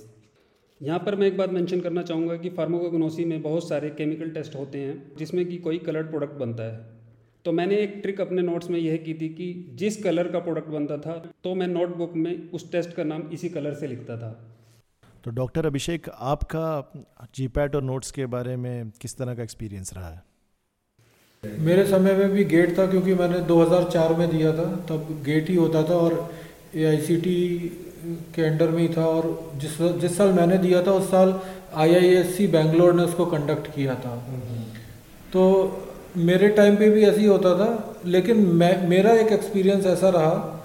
[0.82, 4.56] यहाँ पर मैं एक बात मेंशन करना चाहूँगा कि फार्माकोगनोसी में बहुत सारे केमिकल टेस्ट
[4.56, 6.99] होते हैं, जिसमें कि कोई कलर्ड प्रोडक्ट बनता है।
[7.50, 10.68] तो मैंने एक ट्रिक अपने नोट्स में यह की थी कि जिस कलर का प्रोडक्ट
[10.68, 14.30] बनता था तो मैं नोटबुक में उस टेस्ट का नाम इसी कलर से लिखता था।
[15.24, 16.92] तो डॉक्टर अभिषेक आपका
[17.36, 20.22] जीपैट और नोट्स के बारे में किस तरह का एक्सपीरियंस रहा है?
[21.60, 25.56] मेरे समय में भी गेट था क्योंकि मैंने 2004 में दिया था। तब गेट ही
[25.56, 26.18] होता था और
[26.76, 26.96] ए
[28.36, 31.40] के अंडर में ही था और जिस जिस साल मैंने दिया था उस साल
[31.74, 34.18] आई बैंगलोर ने उसको कंडक्ट किया था।
[35.34, 35.42] तो
[36.20, 37.68] मेरे टाइम पे भी ऐसे ही होता था,
[38.06, 40.56] लेकिन मैं, मेरा एक एक्सपीरियंस ऐसा रहा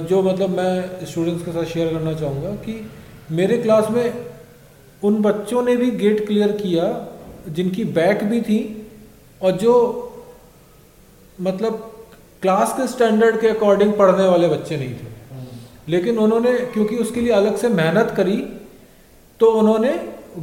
[0.00, 2.74] जो मतलब मैं स्टूडेंट्स के साथ शेयर करना चाहूँगा कि
[3.30, 4.12] मेरे क्लास में
[5.02, 6.84] उन बच्चों ने भी गेट क्लियर किया,
[7.48, 8.60] जिनकी बैक भी थी,
[9.40, 9.74] और जो
[11.40, 11.92] मतलब
[12.42, 15.14] क्लास के स्टैंडर्ड के अकॉर्डिंग पढ़ने वाले बच्चे नहीं थे।
[15.88, 18.36] लेकिन उन्होंने, क्योंकि उसके लिए अलग से मेहनत करी
[19.40, 19.92] तो उन्होंने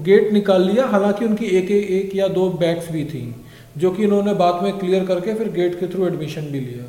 [0.03, 3.23] गेट निकाल लिया, हालाँकि उनकी एक एक या दो बैग्स भी थी।
[3.75, 6.83] जो कि इन्होंने बाद में क्लियर करके फिर गेट के थ्रू एडमिशन भी लिया।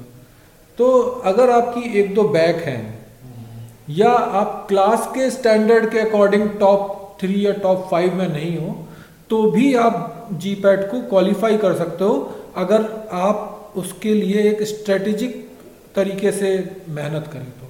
[0.78, 0.90] तो
[1.26, 2.82] अगर आपकी एक दो बैक हैं,
[3.90, 8.76] या आप क्लास के स्टैंडर्ड के अकॉर्डिंग टॉप थ्री या टॉप फाइव में नहीं हो
[9.30, 12.14] तो भी आप जी पैट को क्वालिफाई कर सकते हो,
[12.56, 15.42] अगर आप उसके लिए एक स्ट्रेटेजिक
[15.94, 16.50] तरीके से
[16.90, 17.63] मेहनत करें तो।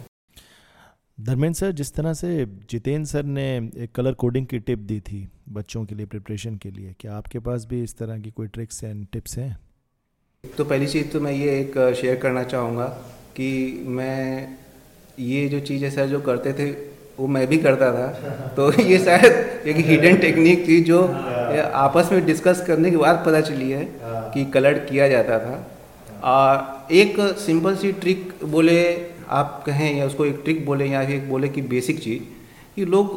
[1.18, 2.28] धर्मेंद्र सर जिस तरह से
[2.70, 3.44] जितेंद्र सर ने
[3.76, 7.38] एक कलर कोडिंग की टिप दी थी बच्चों के लिए प्रिपरेशन के लिए क्या आपके
[7.38, 9.58] पास भी इस तरह की कोई ट्रिक्स एंड टिप्स हैं?
[10.44, 12.86] तो पहली चीज़ तो मैं ये एक शेयर करना चाहूँगा
[13.36, 14.56] कि मैं
[15.20, 16.70] ये जो चीज़ें सर जो करते थे
[17.18, 18.08] वो मैं भी करता था।
[18.56, 23.40] तो ये शायद एक हिडन टेक्निक थी जो आपस में डिस्कस करने के बाद पता
[23.40, 23.88] चली है
[24.34, 25.56] कि कलर किया जाता था।
[26.24, 28.80] और एक सिंपल सी ट्रिक बोले
[29.28, 32.22] आप कहें या उसको एक ट्रिक बोले या एक बोले कि बेसिक चीज़
[32.76, 33.12] कि लोग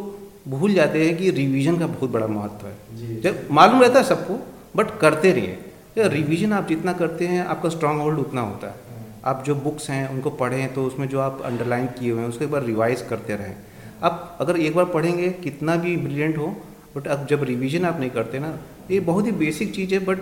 [0.49, 4.39] भूल जाते हैं कि रिवीजन का बहुत बड़ा महत्व है। जब मालूम रहता है सबको
[4.75, 8.85] बट करते रहिए रिवीजन आप जितना करते हैं आपका स्ट्रांग होल्ड उतना होता है।
[9.25, 12.45] आप जो बुक्स हैं उनको पढ़ें तो उसमें जो आप अंडरलाइन किए हुए हैं उसको
[12.45, 13.55] एक बार रिवाइज करते रहें।
[14.03, 16.47] आप अगर एक बार पढ़ेंगे कितना भी ब्रिलियंट हो
[16.95, 18.57] बट अब जब रिवीजन आप नहीं करते ना
[18.91, 20.19] ये बहुत ही बेसिक चीज़ है बट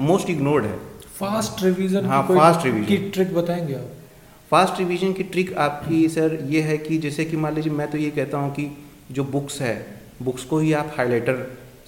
[0.00, 0.76] मोस्ट इग्नोर्ड है।
[1.18, 3.90] फास्ट रिवीजन हाँ फास्ट रिवीजन की ट्रिक बताएँगे आप?
[4.52, 7.98] फास्ट रिवीजन की ट्रिक आपकी सर ये है कि जैसे कि मान लीजिए मैं तो
[7.98, 8.64] ये कहता हूँ कि
[9.12, 9.74] जो बुक्स है
[10.22, 11.38] बुक्स को ही आप हाईलाइटर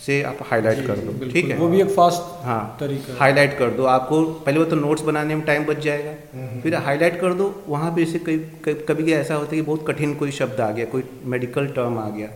[0.06, 1.56] से आप हाईलाइट कर दो ठीक है?
[1.56, 5.34] वो भी एक फास्ट हाँ तरीका हाईलाइट कर दो। आपको पहले वो तो नोट्स बनाने
[5.34, 9.34] में टाइम बच जाएगा। हम्म। फिर हाईलाइट कर दो वहाँ पे जैसे कभी कभी ऐसा
[9.34, 12.28] होता है कि बहुत कठिन कोई शब्द आ गया कोई मेडिकल टर्म आ गया।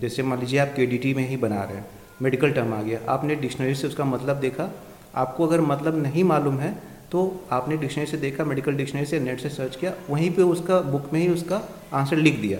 [0.00, 1.86] जैसे मान लीजिए आप के में ही बना रहे हैं
[2.22, 4.70] मेडिकल टर्म आ गया। आपने डिक्शनरी से उसका मतलब देखा?
[5.16, 6.74] आपको अगर मतलब नहीं मालूम है
[7.12, 7.22] तो
[7.52, 11.12] आपने डिक्शनरी से देखा, मेडिकल डिक्शनरी से, नेट से सर्च किया, वहीं पे उसका बुक
[11.12, 11.60] में ही उसका
[11.92, 12.58] आंसर लिख दिया।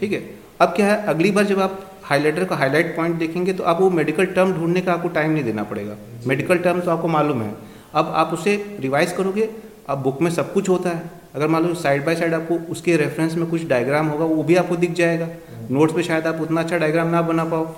[0.00, 0.22] ठीक है?
[0.60, 3.90] अब क्या है, अगली बार जब आप हाईलाइटर का हाईलाइट पॉइंट देखेंगे तो आप वो
[3.90, 7.54] मेडिकल टर्म ढूँढने का आपको टाइम नहीं देना पड़ेगा। मेडिकल टर्म तो आपको मालूम है।
[7.94, 9.48] अब आप उसे रिवाइज करोगे,
[9.88, 12.96] अब बुक में सब कुछ होता है। अगर मान लो साइड बाय साइड आपको उसके
[12.96, 15.28] रेफरेंस में कुछ डायग्राम होगा, वो भी आपको दिख जाएगा।
[15.70, 17.74] नोट्स पे शायद आप उतना अच्छा डायग्राम ना बना पाओ।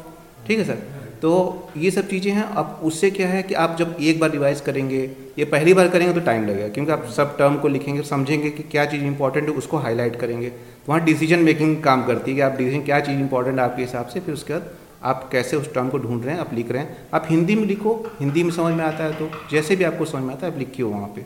[0.47, 0.79] ठीक है सर?
[1.23, 4.61] तो ये सब चीज़ें हैं। अब उससे क्या है कि आप जब एक बार रिवाइज
[4.61, 4.99] करेंगे,
[5.39, 8.63] ये पहली बार करेंगे तो टाइम लगेगा। क्योंकि आप सब टर्म को लिखेंगे समझेंगे कि
[8.63, 12.43] क्या चीज़ इंपॉर्टेंट है, उसको हाईलाइट करेंगे। तो वहाँ डिसीज़न मेकिंग काम करती है कि
[12.43, 14.71] आप डिसीज़न क्या चीज़ इंपॉर्टेंट है आपके हिसाब से, फिर उसके बाद
[15.03, 17.65] आप कैसे उस टर्म को ढूंढ रहे हैं, आप लिख रहे हैं। आप हिंदी में
[17.65, 20.53] लिखो, हिंदी में समझ में आता है तो जैसे भी आपको समझ में आता है,
[20.53, 21.25] आप लिखिए वहाँ पर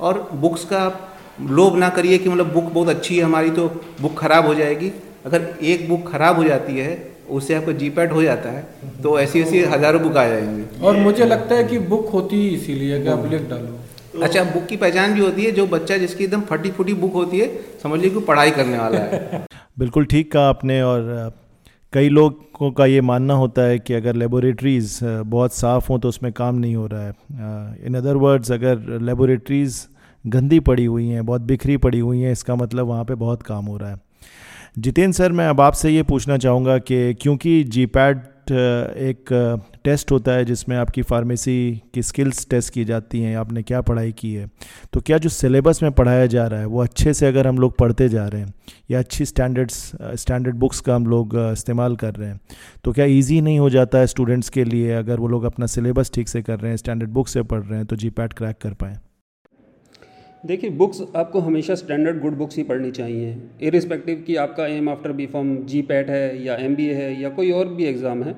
[0.00, 1.08] और बुक्स का आप
[1.40, 3.68] लोभ ना करिए कि मतलब बुक बहुत अच्छी है हमारी तो
[4.00, 4.92] बुक खराब हो जाएगी।
[5.26, 8.62] अगर एक बुक खराब हो जाती है उससे आपका जी पैड हो जाता है
[9.02, 12.48] तो ऐसी ऐसी हज़ारों बुक आ जाएँगी। और मुझे लगता है कि बुक होती ही
[12.50, 16.24] इसीलिए कि आप लिख डालो। अच्छा बुक की पहचान भी होती है जो बच्चा जिसकी
[16.24, 17.48] एकदम फटी फुटी बुक होती है
[17.82, 19.44] समझ लीजिए कि पढ़ाई करने वाला है।
[19.78, 21.32] बिल्कुल ठीक कहा आपने और
[21.92, 26.32] कई लोगों का ये मानना होता है कि अगर लेबोरेटरीज़ बहुत साफ़ हों तो उसमें
[26.32, 29.80] काम नहीं हो रहा है। इन अदर वर्ड्स अगर लेबोरेटरीज़
[30.24, 33.64] गंदी पड़ी हुई हैं बहुत बिखरी पड़ी हुई हैं इसका मतलब वहाँ पे बहुत काम
[33.64, 33.96] हो रहा है।
[34.76, 40.44] जितेंद्र सर, मैं अब आपसे ये पूछना चाहूँगा कि क्योंकि जी एक टेस्ट होता है
[40.44, 44.48] जिसमें आपकी फार्मेसी की स्किल्स टेस्ट की जाती हैं, आपने क्या पढ़ाई की है?
[44.92, 47.76] तो क्या जो सिलेबस में पढ़ाया जा रहा है, वो अच्छे से अगर हम लोग
[47.78, 48.52] पढ़ते जा रहे हैं,
[48.90, 52.40] या अच्छी स्टैंडर्ड्स स्टैंडर्ड बुक्स का हम लोग इस्तेमाल कर रहे हैं
[52.84, 56.10] तो क्या इजी नहीं हो जाता है स्टूडेंट्स के लिए अगर वो लोग अपना सिलेबस
[56.14, 58.74] ठीक से कर रहे हैं स्टैंडर्ड बुक से पढ़ रहे हैं तो जी क्रैक कर
[58.74, 58.96] पाएँ?
[60.44, 65.12] देखिए बुक्स आपको हमेशा स्टैंडर्ड गुड बुक्स ही पढ़नी चाहिए। इरिस्पेक्टिव कि आपका M after
[65.12, 68.34] B pharm GPAT है या एम बी ए है या कोई और भी एग्ज़ाम है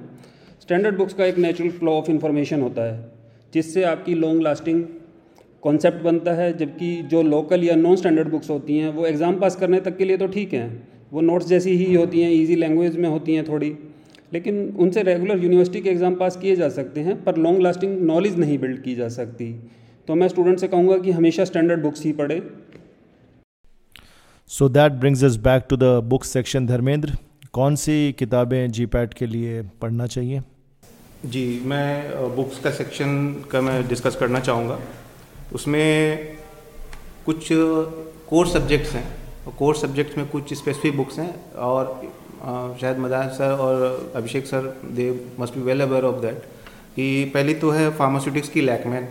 [0.62, 2.98] स्टैंडर्ड बुक्स का एक नेचुरल फ्लो ऑफ़ इन्फॉर्मेशन होता है,
[3.54, 4.84] जिससे आपकी लॉन्ग लास्टिंग
[5.62, 9.56] कॉन्सेप्ट बनता है। जबकि जो लोकल या नॉन स्टैंडर्ड बुक्स होती हैं, वो एग्ज़ाम पास
[9.56, 12.96] करने तक के लिए तो ठीक हैं। वो नोट्स जैसी ही होती हैं ईजी लैंग्वेज
[12.96, 13.72] में होती हैं थोड़ी।
[14.32, 18.38] लेकिन उनसे रेगुलर यूनिवर्सिटी के एग्ज़ाम पास किए जा सकते हैं, पर लॉन्ग लास्टिंग नॉलेज
[18.38, 19.54] नहीं बिल्ड की जा सकती।
[20.08, 22.40] तो मैं स्टूडेंट से कहूँगा कि हमेशा स्टैंडर्ड बुक्स ही पढ़े।
[24.50, 27.16] So that brings us back to the book section Dharmendra
[27.52, 30.40] कौन सी किताबें जी पैट के लिए पढ़ना चाहिए?
[31.26, 33.16] जी मैं बुक्स का सेक्शन
[33.50, 34.78] का मैं डिस्कस करना चाहूँगा।
[35.54, 36.36] उसमें
[37.26, 37.48] कुछ
[38.28, 39.06] कोर्स सब्जेक्ट्स हैं।
[39.58, 41.32] कोर्स सब्जेक्ट्स में कुछ स्पेसिफिक बुक्स हैं
[41.68, 46.38] और शायद मदान सर और Abhishek sir they must be well aware of that
[46.96, 49.08] कि पहली तो है फार्मास्यूटिक्स की लैकमैन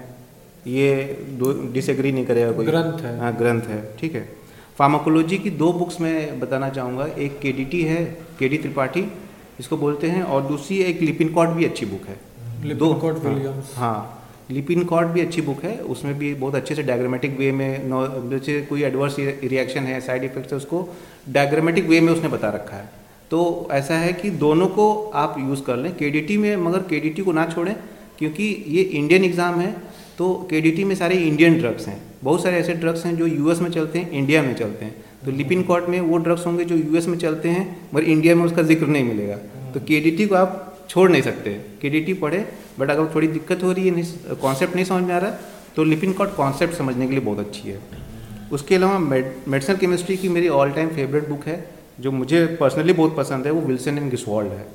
[0.67, 1.04] ये
[1.39, 4.28] दो डिसएग्री नहीं करेगा कोई। ग्रंथ है। हाँ ग्रंथ है ठीक है।
[4.78, 7.52] फार्माकोलॉजी की दो बुक्स मैं बताना चाहूँगा। एक के
[7.84, 8.04] है
[8.39, 9.06] के त्रिपाठी
[9.60, 13.93] इसको बोलते हैं और दूसरी एक लिपिन कॉट भी अच्छी बुक है। दो विलियम्स हाँ,
[13.93, 14.19] हाँ
[14.52, 18.62] लिपिन कॉट भी अच्छी बुक है उसमें भी बहुत अच्छे से डायग्रामेटिक वे में जैसे
[18.62, 20.88] कोई एडवर्स रिएक्शन है साइड इफेक्ट्स है उसको
[21.30, 22.89] डायग्रामेटिक वे में उसने बता रखा है।
[23.32, 27.32] तो ऐसा है कि दोनों को आप यूज़ कर लें। के में मगर के को
[27.32, 27.76] ना छोड़ें
[28.19, 29.76] क्योंकि ये इंडियन एग्ज़ाम है
[30.17, 33.69] तो के में सारे इंडियन ड्रग्स हैं। बहुत सारे ऐसे ड्रग्स हैं जो यूएस में
[33.71, 34.95] चलते हैं इंडिया में चलते हैं।
[35.26, 38.43] तो लिपिन कॉट में वो ड्रग्स होंगे जो यूएस में चलते हैं, मगर इंडिया में
[38.45, 39.36] उसका ज़िक्र नहीं मिलेगा।
[39.73, 42.45] तो के को आप छोड़ नहीं सकते। के डी पढ़े
[42.80, 45.32] बट अगर थोड़ी दिक्कत हो रही है कॉन्सेप्ट नहीं समझ में आ रहा
[45.76, 47.80] तो लिपिन कॉट कॉन्सेप्ट समझने के लिए बहुत अच्छी है।
[48.52, 51.58] उसके अलावा मेडिसिनल केमिस्ट्री की मेरी ऑल टाइम फेवरेट बुक है,
[51.99, 54.65] जो मुझे पर्सनली बहुत पसंद है, वो विल्सन एंड गिसवॉल्ड है।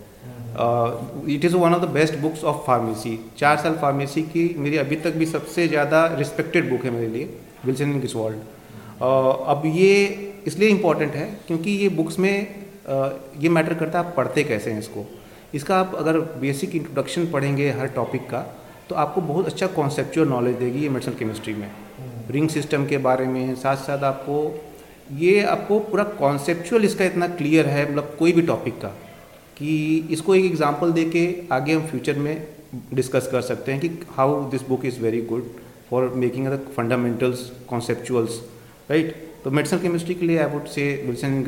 [0.59, 4.97] It is one of the best books of pharmacy चार साल फार्मेसी की मेरी अभी
[4.97, 7.29] तक भी सबसे ज़्यादा रिस्पेक्टेड बुक है मेरे लिए
[7.65, 9.95] विल्सन एंड गिसवॉल्ड uh, अब ये
[10.47, 12.47] इसलिए इंपॉर्टेंट है क्योंकि ये बुक्स में
[12.87, 13.11] uh,
[13.43, 15.05] ये मैटर करता है आप पढ़ते कैसे हैं इसको।
[15.55, 18.41] इसका आप अगर बेसिक इंट्रोडक्शन पढ़ेंगे हर टॉपिक का
[18.89, 21.71] तो आपको बहुत अच्छा कॉन्सेप्चुअल नॉलेज देगी ये मेडिसिनल केमिस्ट्री में।
[22.31, 24.39] रिंग सिस्टम के बारे में साथ साथ आपको
[25.17, 28.93] ये आपको पूरा कॉन्सेप्चुअल इसका इतना क्लियर है मतलब कोई भी टॉपिक का।
[29.59, 32.47] कि इसको एक एग्ज़ाम्पल दे के आगे हम फ्यूचर में
[32.95, 35.51] डिस्कस कर सकते हैं कि how this book is very good
[35.91, 38.41] for making the fundamentals conceptuals
[38.91, 41.43] right तो मेडिसिनल केमिस्ट्री के लिए I would say Wilson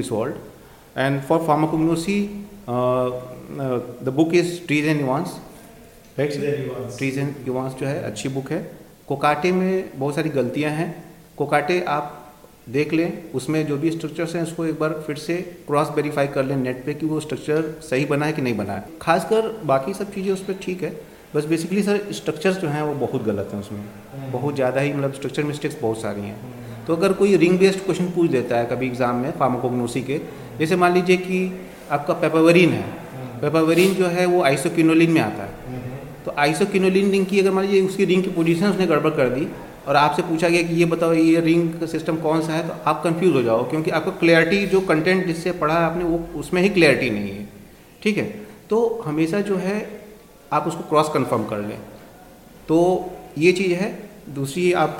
[0.98, 2.20] and for pharmacognosy
[2.68, 5.36] the book is Trease and Evans
[6.18, 6.32] right
[6.98, 8.62] Trease and Evans जो है अच्छी book है।
[9.08, 10.88] कोकाटे में बहुत सारी गलतियाँ हैं।
[11.36, 12.19] कोकाटे आप
[12.72, 16.44] देख लें उसमें जो भी स्ट्रक्चर्स हैं उसको एक बार फिर से क्रॉस वेरीफाई कर
[16.44, 19.94] लें नेट पे कि वो स्ट्रक्चर सही बना है कि नहीं बना है। खासकर बाकी
[19.94, 20.90] सब चीज़ें उस पर ठीक है
[21.34, 23.82] बस बेसिकली सर स्ट्रक्चर्स जो हैं वो बहुत गलत हैं उसमें।
[24.32, 26.36] बहुत ज़्यादा ही मतलब स्ट्रक्चर मिस्टेक्स बहुत सारी हैं।
[26.86, 30.20] तो अगर कोई रिंग बेस्ड क्वेश्चन पूछ देता है कभी एग्ज़ाम में फार्माकोग्नोसी के
[30.58, 31.40] जैसे मान लीजिए कि
[31.90, 32.84] आपका पेपावरीन है
[33.40, 35.78] पेपावरीन जो है वो आइसोकिनोलिन में आता है।
[36.24, 39.46] तो आइसोकिनोलिन रिंग की अगर मान लीजिए उसकी रिंग की पोजीशन उसने गड़बड़ कर दी
[39.90, 43.02] और आपसे पूछा गया कि ये बताओ, ये रिंग सिस्टम कौन सा है तो आप
[43.04, 46.68] कंफ्यूज हो जाओ, क्योंकि आपको क्लैरिटी जो कंटेंट जिससे पढ़ा है आपने, वो उसमें ही
[46.68, 47.48] क्लैरिटी नहीं है।
[48.02, 48.24] ठीक है?
[48.70, 49.78] तो हमेशा जो है,
[50.52, 51.78] आप उसको क्रॉस कंफर्म कर लें।
[52.68, 52.78] तो
[53.38, 53.90] ये चीज़ है।
[54.28, 54.98] दूसरी, आप,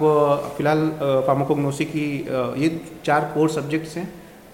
[0.57, 0.88] फ़िलहाल
[1.26, 2.07] फार्माकोग्नोसी की
[2.62, 4.07] ये चार कोर सब्जेक्ट्स हैं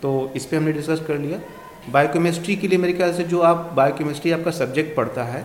[0.03, 1.41] तो इस पर हमने डिस्कस कर लिया।
[1.93, 5.45] बायोकेमिस्ट्री के लिए मेरे ख्याल से जो आप बायोकेमिस्ट्री आपका सब्जेक्ट पढ़ता है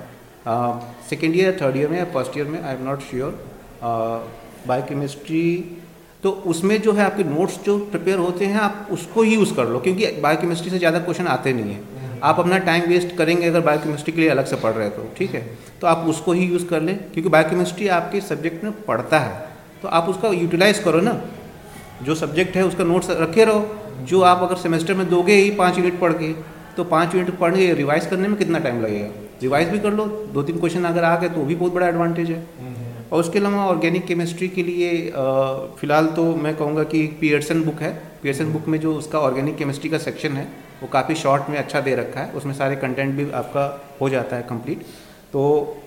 [1.09, 3.31] सेकेंड ईयर थर्ड ईयर में या फ़र्स्ट ईयर में I am not sure
[4.67, 5.77] biochemistry
[6.23, 9.67] तो उसमें जो है आपके नोट्स जो प्रिपेयर होते हैं, आप उसको ही यूज़ कर
[9.67, 13.61] लो, क्योंकि बायोकेमिस्ट्री से ज़्यादा क्वेश्चन आते नहीं हैं। आप अपना टाइम वेस्ट करेंगे अगर
[13.61, 15.41] बायोकेमिस्ट्री के लिए अलग से पढ़ रहे हो तो ठीक है?
[15.81, 19.49] तो आप उसको ही यूज़ कर लें, क्योंकि बायोकेमिस्ट्री आपके सब्जेक्ट में पढ़ता है।
[19.81, 21.19] तो आप उसका यूटिलाइज करो ना।
[22.03, 25.77] जो सब्जेक्ट है, उसका नोट्स रखे रहो। जो आप अगर सेमेस्टर में दोगे ही पाँच
[25.77, 26.31] यूनिट पढ़ के
[26.77, 29.09] तो पाँच यूनिट पढ़ के रिवाइज करने में कितना टाइम लगेगा?
[29.41, 31.87] रिवाइज भी कर लो। दो तीन क्वेश्चन अगर आ गए तो वो भी बहुत बड़ा
[31.87, 32.39] एडवांटेज है।
[33.11, 34.89] और उसके अलावा ऑर्गेनिक केमिस्ट्री के लिए
[35.79, 39.89] फ़िलहाल तो मैं कहूँगा कि पियर्सन बुक है। पियर्सन बुक में जो उसका ऑर्गेनिक केमिस्ट्री
[39.89, 40.47] का सेक्शन है
[40.81, 43.65] वो काफ़ी शॉर्ट में अच्छा दे रखा है। उसमें सारे कंटेंट भी आपका
[44.01, 44.81] हो जाता है कंप्लीट
[45.33, 45.43] तो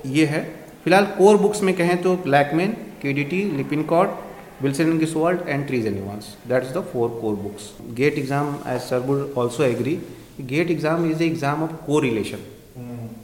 [0.08, 0.42] ये है।
[0.84, 4.22] फ़िलहाल कोर बुक्स में कहें तो Lachman K D T Lippin Lippincott
[4.62, 8.80] Wilson and Gisvold and Trease Evans that is the four core books GATE exam as
[8.82, 9.98] sir would also agree
[10.42, 12.38] GATE exam is a exam of correlation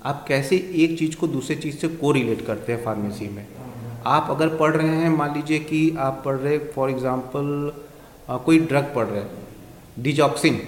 [0.05, 3.47] आप कैसे एक चीज़ को दूसरे चीज़ से को relate करते हैं pharmacy में?
[4.07, 7.73] आप अगर पढ़ रहे हैं, मान लीजिए कि आप पढ़ रहे फॉर एग्जांपल
[8.45, 9.23] कोई ड्रग पढ़ रहे
[10.03, 10.61] डिजॉक्सिन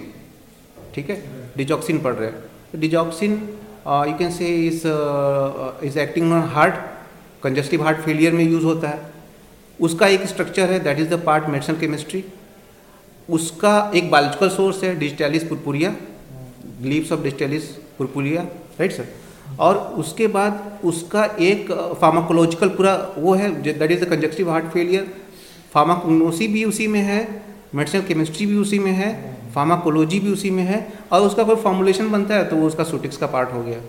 [0.95, 1.21] ठीक है?
[1.57, 4.87] डिजॉक्सिन पढ़ रहे digoxin you can say is
[5.87, 6.75] is acting on heart
[7.43, 9.11] congestive heart failure में यूज़ होता है।
[9.79, 12.23] उसका एक स्ट्रक्चर है that is the part medicinal chemistry
[13.29, 15.95] उसका एक बायोलॉजिकल सोर्स है Digitalis purpurea
[16.81, 17.63] leaves of Digitalis
[17.97, 18.41] purpurea
[18.79, 19.07] right sir
[19.59, 25.07] और उसके बाद उसका एक फार्माकोलॉजिकल पूरा वो है that is the congestive heart failure
[25.73, 27.19] pharmacognosy भी उसी में है
[27.75, 29.11] मेडिसिनल केमिस्ट्री भी उसी में है
[29.53, 33.17] फार्माकोलॉजी भी उसी में है, और उसका कोई फॉर्मुलेशन बनता है तो वो उसका सूटिक्स
[33.17, 33.79] का पार्ट हो गया।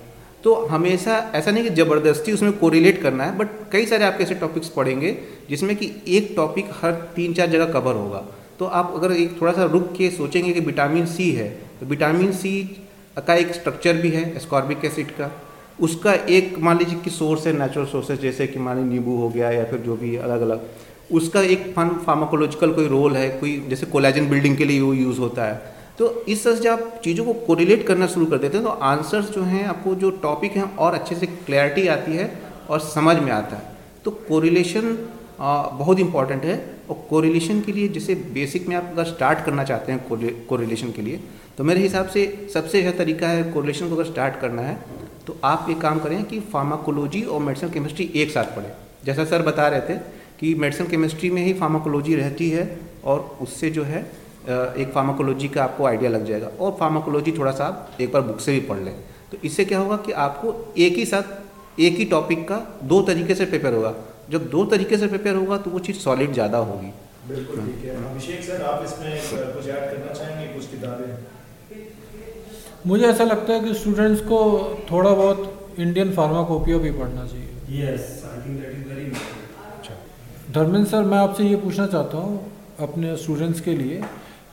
[0.45, 4.35] तो हमेशा ऐसा नहीं कि ज़बरदस्ती उसमें कोरिलेट करना है बट कई सारे आपके ऐसे
[4.37, 5.17] टॉपिक्स पढ़ेंगे,
[5.51, 8.25] जिसमें कि एक टॉपिक हर तीन चार जगह कवर होगा।
[8.59, 11.49] तो आप अगर एक थोड़ा सा रुक के सोचेंगे कि विटामिन सी है
[11.81, 12.53] तो विटामिन सी
[13.19, 15.31] का एक स्ट्रक्चर भी है स्कॉर्बिक एसिड का।
[15.79, 19.29] उसका एक, मान लीजिए कि सोर्स है नेचुरल सोर्सेज जैसे कि मान लीजिए नींबू हो
[19.29, 20.69] गया या फिर जो भी अलग अलग
[21.13, 25.19] उसका एक फन फार्माकोलॉजिकल कोई रोल है, कोई जैसे कोलाजन बिल्डिंग के लिए वो यूज़
[25.21, 28.67] होता है। तो इस तरह से आप चीज़ों को कोरिलेट करना शुरू कर देते हैं
[28.67, 32.33] तो आंसर्स जो हैं, आपको जो टॉपिक हैं, और अच्छे से क्लैरिटी आती है
[32.71, 33.73] और समझ में आता है।
[34.05, 34.97] तो कोरिलेशन
[35.41, 36.57] बहुत इंपॉर्टेंट है
[36.91, 41.03] और कोरिलेशन के लिए जैसे बेसिक में आप अगर स्टार्ट करना चाहते हैं कोरिलेशन के
[41.03, 41.21] लिए
[41.59, 44.79] तो मेरे हिसाब से सबसे अच्छा तरीका है कोरिलेशन को अगर स्टार्ट करना है
[45.27, 48.73] तो आप एक काम करें कि फार्माकोलॉजी और मेडिसिन केमिस्ट्री एक साथ पढ़ें।
[49.05, 49.99] जैसा सर बता रहे थे
[50.41, 52.65] कि मेडिसिन केमिस्ट्री में ही फार्माकोलॉजी रहती है
[53.05, 54.01] और उससे जो है
[54.45, 58.41] एक फार्माकोलॉजी का आपको आइडिया लग जाएगा। और फार्माकोलॉजी थोड़ा सा आप एक बार बुक
[58.41, 58.95] से भी पढ़ लें।
[59.33, 63.35] तो इससे क्या होगा कि आपको एक ही साथ, एक ही टॉपिक का दो तरीके
[63.35, 63.95] से पेपर होगा।
[64.31, 66.93] जब दो तरीके से पेपर होगा तो वो चीज़ सॉलिड ज़्यादा होगी।
[67.29, 70.53] बिल्कुल, ठीक है। अभिषेक सर, आप इसमें कुछ ऐड करना चाहेंगे?
[70.55, 71.34] कुछ किताबें?
[72.87, 74.39] मुझे ऐसा लगता है कि स्टूडेंट्स को
[74.91, 78.01] थोड़ा बहुत इंडियन फार्माकोपिया भी पढ़ना चाहिए। Yes,
[79.73, 79.95] अच्छा।
[80.53, 84.03] धर्मेंद्र सर मैं आपसे ये पूछना चाहता हूँ अपने स्टूडेंट्स के लिए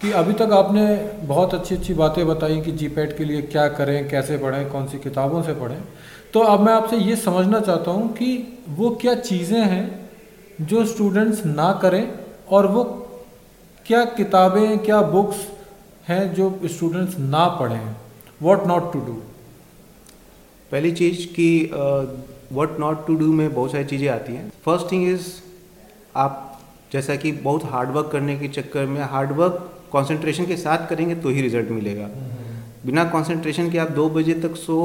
[0.01, 0.85] कि अभी तक आपने
[1.27, 4.97] बहुत अच्छी अच्छी बातें बताई कि जी के लिए क्या करें कैसे पढ़ें कौन सी
[4.99, 5.81] किताबों से पढ़ें।
[6.33, 10.09] तो अब मैं आपसे ये समझना चाहता हूँ कि वो क्या चीज़ें हैं
[10.61, 12.13] जो स्टूडेंट्स ना करें
[12.49, 12.83] और वो
[13.85, 15.47] क्या किताबें क्या बुक्स
[16.07, 17.95] हैं जो स्टूडेंट्स ना पढ़ें।
[18.41, 19.13] वॉट नॉट टू डू
[20.71, 21.47] पहली चीज़ कि
[22.53, 25.27] वॉट नॉट टू डू में बहुत सारी चीज़ें आती हैं। फ़र्स्ट थिंग इज़
[26.15, 26.59] आप,
[26.93, 31.41] जैसा कि बहुत हार्डवर्क करने के चक्कर में हार्डवर्क कॉन्सेंट्रेशन के साथ करेंगे तो ही
[31.41, 32.09] रिज़ल्ट मिलेगा।
[32.85, 34.77] बिना कंसंट्रेशन के आप दो बजे तक सो,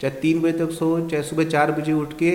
[0.00, 2.30] चाहे तीन बजे तक सो, चाहे सुबह चार बजे उठ के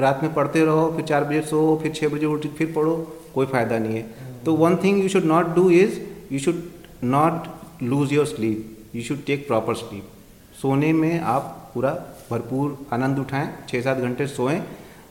[0.00, 2.96] रात में पढ़ते रहो, फिर चार बजे सो, फिर छः बजे उठ, फिर पढ़ो,
[3.34, 4.04] कोई फ़ायदा नहीं है।
[4.44, 6.00] तो one thing you should not do is
[6.32, 6.62] you should
[7.04, 10.08] not lose your sleep you should take proper sleep
[10.62, 11.90] सोने में आप पूरा
[12.30, 14.60] भरपूर आनंद उठाएँ छः सात घंटे सोएँ,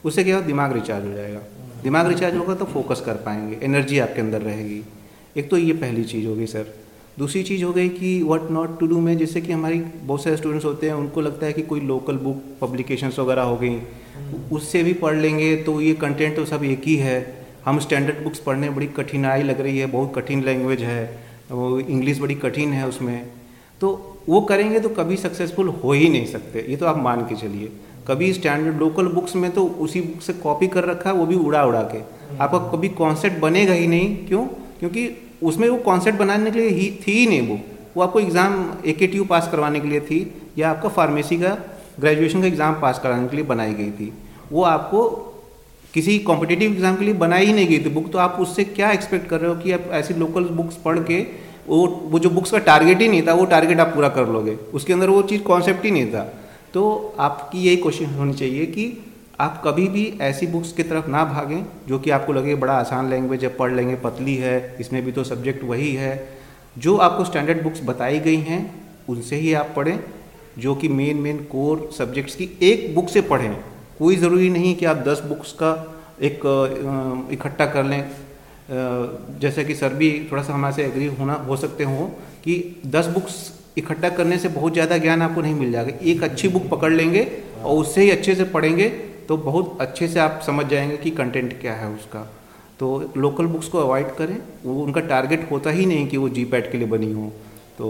[0.06, 1.40] उससे क्या दिमाग रिचार्ज हो जाएगा।
[1.84, 4.82] दिमाग रिचार्ज होगा तो फोकस कर पाएँगे एनर्जी आपके अंदर रहेगी।
[5.38, 6.74] एक तो ये पहली चीज़ होगी सर
[7.20, 10.38] दूसरी चीज़ हो गई कि व्हाट नॉट टू डू में जैसे कि हमारी बहुत सारे
[10.38, 13.82] स्टूडेंट्स होते हैं, उनको लगता है कि कोई लोकल बुक पब्लिकेशंस वगैरह हो गई,
[14.52, 17.20] उससे भी पढ़ लेंगे तो ये कंटेंट तो सब एक ही है।
[17.66, 21.04] हम स्टैंडर्ड बुक्स पढ़ने बड़ी कठिनाई लग रही है, बहुत कठिन लैंग्वेज है
[21.52, 23.41] वो इंग्लिश बड़ी कठिन है उसमें।
[23.82, 23.90] तो
[24.30, 27.72] वो करेंगे तो कभी सक्सेसफुल हो ही नहीं सकते। ये तो आप मान के चलिए।
[28.08, 31.36] कभी स्टैंडर्ड लोकल बुक्स में तो उसी बुक से कॉपी कर रखा है, वो भी
[31.38, 32.00] उड़ा उड़ा के।
[32.38, 34.46] आपका कभी कॉन्सेप्ट बनेगा ही नहीं। क्यों?
[34.80, 35.10] क्योंकि
[35.44, 37.60] उसमें वो कॉन्सेप्ट बनाने के लिए ही, थी ही नहीं वो।
[37.96, 38.54] वो आपको एग्ज़ाम
[38.86, 40.20] ए के टी पास करवाने के लिए थी,
[40.58, 41.58] या आपका फार्मेसी का
[42.00, 44.12] ग्रेजुएशन का एग्ज़ाम पास कराने के लिए बनाई गई थी।
[44.52, 45.10] वो आपको
[45.94, 48.92] किसी कॉम्पिटेटिव एग्ज़ाम के लिए बनाई ही नहीं गई थी। बुक तो आप उससे क्या
[48.92, 51.20] एक्सपेक्ट कर रहे हो कि आप ऐसी लोकल बुक्स पढ़ के
[51.72, 54.58] वो वो जो बुक्स का टारगेट ही नहीं था, वो टारगेट आप पूरा कर लोगे।
[54.74, 56.24] उसके अंदर वो चीज़ कॉन्सेप्ट ही नहीं था।
[56.74, 58.86] तो आपकी यही कोशिश होनी चाहिए कि
[59.40, 63.10] आप कभी भी ऐसी बुक्स की तरफ़ ना भागें, जो कि आपको लगे बड़ा आसान
[63.10, 66.14] लैंग्वेज है, पढ़ लेंगे, पतली है, इसमें भी तो सब्जेक्ट वही है।
[66.78, 68.62] जो आपको स्टैंडर्ड बुक्स बताई गई हैं,
[69.10, 70.00] उनसे ही आप पढ़ें,
[70.60, 73.56] जो कि मेन मेन कोर सब्जेक्ट्स की एक बुक से पढ़ें।
[74.00, 75.72] कोई ज़रूरी नहीं कि आप दस बुक्स का
[76.22, 76.42] एक
[77.32, 78.10] इकट्ठा कर लें।
[78.72, 82.06] जैसे कि सर भी थोड़ा सा हमारे से एग्री होना, हो सकते हो
[82.44, 83.36] कि दस बुक्स
[83.78, 87.28] इकट्ठा करने से बहुत ज़्यादा ज्ञान आपको नहीं मिल जाएगा। एक अच्छी बुक पकड़ लेंगे
[87.64, 88.90] और उससे ही अच्छे से पढ़ेंगे
[89.28, 92.22] तो बहुत अच्छे से आप समझ जाएँगे कि कंटेंट क्या है उसका।
[92.80, 96.46] तो लोकल बुक्स को अवॉइड करें, वो उनका टारगेट होता ही नहीं कि वो जी
[96.54, 97.32] के लिए बनी हो।
[97.78, 97.88] तो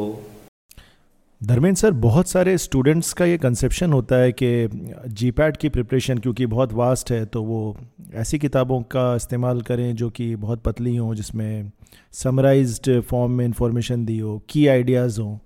[1.42, 4.68] धर्मेंद्र सर, बहुत सारे स्टूडेंट्स का ये कंसेप्शन होता है कि
[5.08, 7.78] जी की प्रिपरेशन क्योंकि बहुत वास्ट है तो वो
[8.14, 11.72] ऐसी किताबों का इस्तेमाल करें जो कि बहुत पतली हों, जिसमें
[12.12, 15.38] समराइज्ड फॉर्म में इंफॉर्मेशन दी हो की आइडियाज़ हों।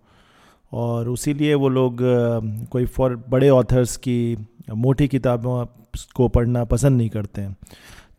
[0.72, 1.98] और उसी लिए वो लोग
[2.72, 5.66] कोई फॉर बड़े ऑथर्स की मोटी किताबों
[6.16, 7.56] को पढ़ना पसंद नहीं करते हैं।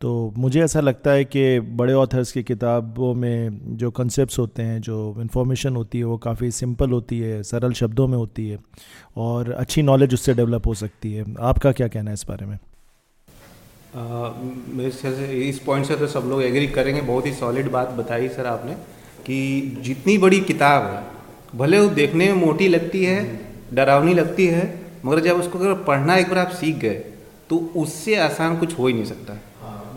[0.01, 4.81] तो मुझे ऐसा लगता है कि बड़े ऑथर्स की किताबों में जो कंसेप्ट होते हैं,
[4.81, 8.57] जो इन्फॉर्मेशन होती है, वो काफ़ी सिंपल होती है, सरल शब्दों में होती है
[9.17, 12.57] और अच्छी नॉलेज उससे डेवलप हो सकती है। आपका क्या कहना है इस बारे में?
[13.95, 17.89] मेरे ख्याल से इस पॉइंट से तो सब लोग एग्री करेंगे। बहुत ही सॉलिड बात
[17.93, 18.73] बताई सर आपने
[19.25, 21.03] कि जितनी बड़ी किताब है,
[21.55, 23.19] भले वो देखने में मोटी लगती है,
[23.73, 24.63] डरावनी लगती है,
[25.05, 27.03] मगर जब उसको अगर पढ़ना एक बार आप सीख गए
[27.49, 29.33] तो उससे आसान कुछ हो ही नहीं सकता।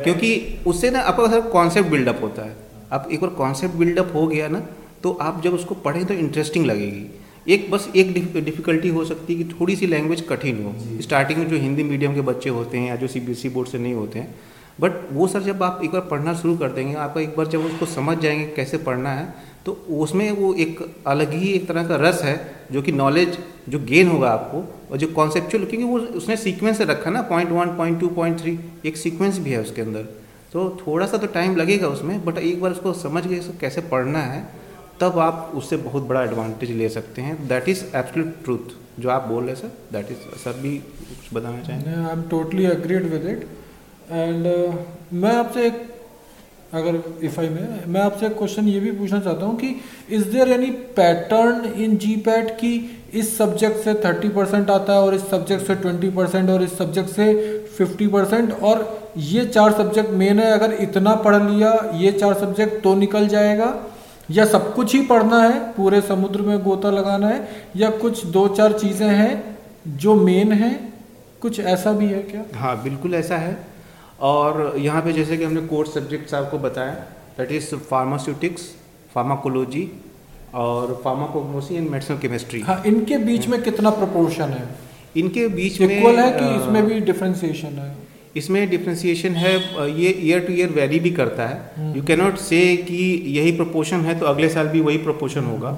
[0.03, 2.57] क्योंकि उससे ना आपका सर कॉन्सेप्ट बिल्डअप होता है।
[2.93, 4.67] आप एक बार कॉन्सेप्ट बिल्डअप हो गया ना
[5.03, 7.07] तो आप जब उसको पढ़ें तो इंटरेस्टिंग लगेगी।
[7.47, 11.49] एक बस एक डिफ़िकल्टी हो सकती है कि थोड़ी सी लैंग्वेज कठिन हो। स्टार्टिंग में
[11.49, 14.35] जो हिंदी मीडियम के बच्चे होते हैं या जो सी बोर्ड से नहीं होते हैं।
[14.81, 17.65] बट वो सर जब आप एक बार पढ़ना शुरू कर देंगे आपका एक बार जब
[17.65, 19.35] उसको समझ जाएँगे कैसे पढ़ना है
[19.67, 22.37] तो उसमें वो एक अलग ही एक तरह का रस है
[22.73, 23.39] जो कि नॉलेज
[23.69, 27.51] जो गेन होगा आपको। और जो कॉन्सेप्चुअल क्योंकि वो उसने सीक्वेंस से रखा ना point
[27.51, 30.03] one point two point three एक सीक्वेंस भी है उसके अंदर।
[30.53, 34.18] तो थोड़ा सा तो टाइम लगेगा उसमें बट एक बार उसको समझ गए कैसे पढ़ना
[34.20, 34.43] है,
[35.01, 39.28] तब आप उससे बहुत बड़ा एडवांटेज ले सकते हैं। दैट इज़ एब्सोल्यूट ट्रूथ जो आप
[39.28, 41.91] बोल रहे सर दैट इज़ सर भी कुछ बताना चाहेंगे?
[41.91, 43.47] I am totally agreed with it
[44.11, 44.47] and
[45.14, 45.88] मैं आपसे एक,
[46.74, 49.74] अगर इफ़ आई में मैं आपसे एक क्वेश्चन ये भी पूछना चाहता हूँ कि
[50.11, 52.74] is there any pattern in GPAT की
[53.15, 56.77] इस सब्जेक्ट से थर्टी परसेंट आता है और इस सब्जेक्ट से ट्वेंटी परसेंट और इस
[56.79, 57.35] सब्जेक्ट से
[57.69, 62.83] फिफ्टी परसेंट और ये चार सब्जेक्ट मेन है। अगर इतना पढ़ लिया, ये चार सब्जेक्ट
[62.83, 63.75] तो निकल जाएगा।
[64.31, 68.47] या सब कुछ ही पढ़ना है, पूरे समुद्र में गोता लगाना है, या कुछ दो
[68.49, 69.57] चार चीज़ें हैं
[69.89, 70.71] जो मेन है,
[71.43, 72.45] कुछ ऐसा भी है क्या?
[72.55, 73.57] हाँ बिल्कुल ऐसा है।
[74.21, 76.93] और यहाँ पे जैसे कि हमने कोर्स सब्जेक्ट्स आपको बताया
[77.39, 78.63] दैट इज़ फार्मास्यूटिक्स
[79.15, 79.83] फार्माकोलॉजी
[80.55, 84.69] और फार्माकोग्नोसी एंड मेडिसिनल केमिस्ट्री हाँ इनके बीच में कितना प्रोपोर्शन है?
[85.17, 87.95] इनके बीच में इक्वल है कि इसमें भी डिफ्रेंसिएशन है?
[88.37, 89.55] इसमें डिफ्रेंसिएशन है
[89.91, 93.03] ये ईयर टू ईयर वेरी भी करता है। यू कैनॉट से कि
[93.37, 95.71] यही प्रोपोर्शन है तो अगले साल भी वही प्रोपोर्शन होगा।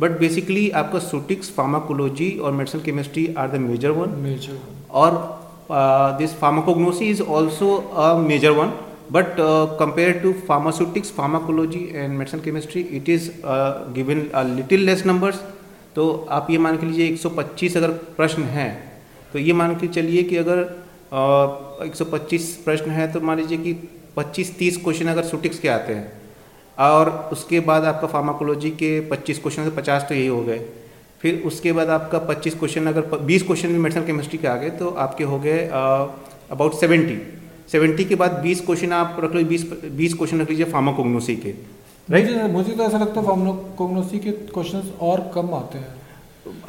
[0.00, 4.58] बट बेसिकली आपका सूटिक्स फार्माकोलॉजी और medicinal chemistry are the major one major
[5.02, 5.12] और
[6.18, 8.72] this pharmacognosy is also a major one
[9.12, 9.36] but
[9.80, 13.30] compare to pharmaceutics pharmacology and medicine chemistry it is
[13.94, 14.24] given
[14.56, 15.40] little less numbers
[15.96, 18.70] तो आप ये मान के लीजिए 125 अगर प्रश्न हैं
[19.32, 20.62] तो ये मान के चलिए कि अगर
[21.12, 23.74] uh, 125 प्रश्न है तो मान लीजिए कि
[24.18, 26.12] 25-30 क्वेश्चन अगर सुटिक्स के आते हैं
[26.78, 30.58] और उसके बाद आपका फार्माकोलॉजी के 25 क्वेश्चन से 50 तो यही हो गए।
[31.22, 34.70] फिर उसके बाद आपका 25 क्वेश्चन अगर 20 क्वेश्चन भी मेडिसिन केमिस्ट्री के आ गए
[34.80, 37.16] तो आपके हो गए अबाउट सेवेंटी
[37.72, 39.64] सेवेंटी के बाद 20 क्वेश्चन आप रख लो 20
[39.98, 41.54] 20 क्वेश्चन रख लीजिए फार्माकोग्नोसी के
[42.08, 45.94] राइट मुझे, मुझे तो ऐसा लगता है फार्माकोग्नोसी के क्वेश्चन और कम आते हैं।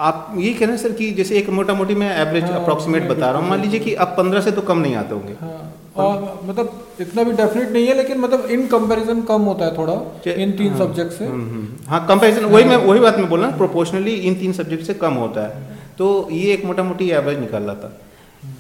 [0.02, 3.10] आप ये कह रहे हैं सर कि जैसे एक मोटा मोटी मैं एवरेज अप्रोक्सीमेट हाँ,
[3.10, 5.74] बता रहा हूँ। मान लीजिए कि अब पंद्रह से तो कम नहीं आते होंगे। हाँ,
[5.98, 9.94] और मतलब इतना भी डेफिनेट नहीं है लेकिन मतलब इन कंपैरिजन कम होता है थोड़ा
[10.34, 13.40] इन तीन हाँ, सब्जेक्ट से। हम्म, हम्म। हाँ कंपैरिजन वही मैं वही बात मैं बोल
[13.40, 17.10] रहा हूँ प्रोपोर्शनली इन तीन सब्जेक्ट से कम होता है। तो ये एक मोटा मोटी
[17.12, 17.98] एवरेज निकाल रहा था।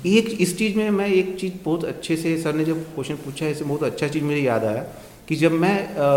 [0.08, 3.48] एक इस चीज़ में मैं एक चीज़ बहुत अच्छे से सर ने जब क्वेश्चन पूछा
[3.48, 4.86] इसे बहुत अच्छा चीज़ मुझे याद आया
[5.28, 6.08] कि जब मैं आ,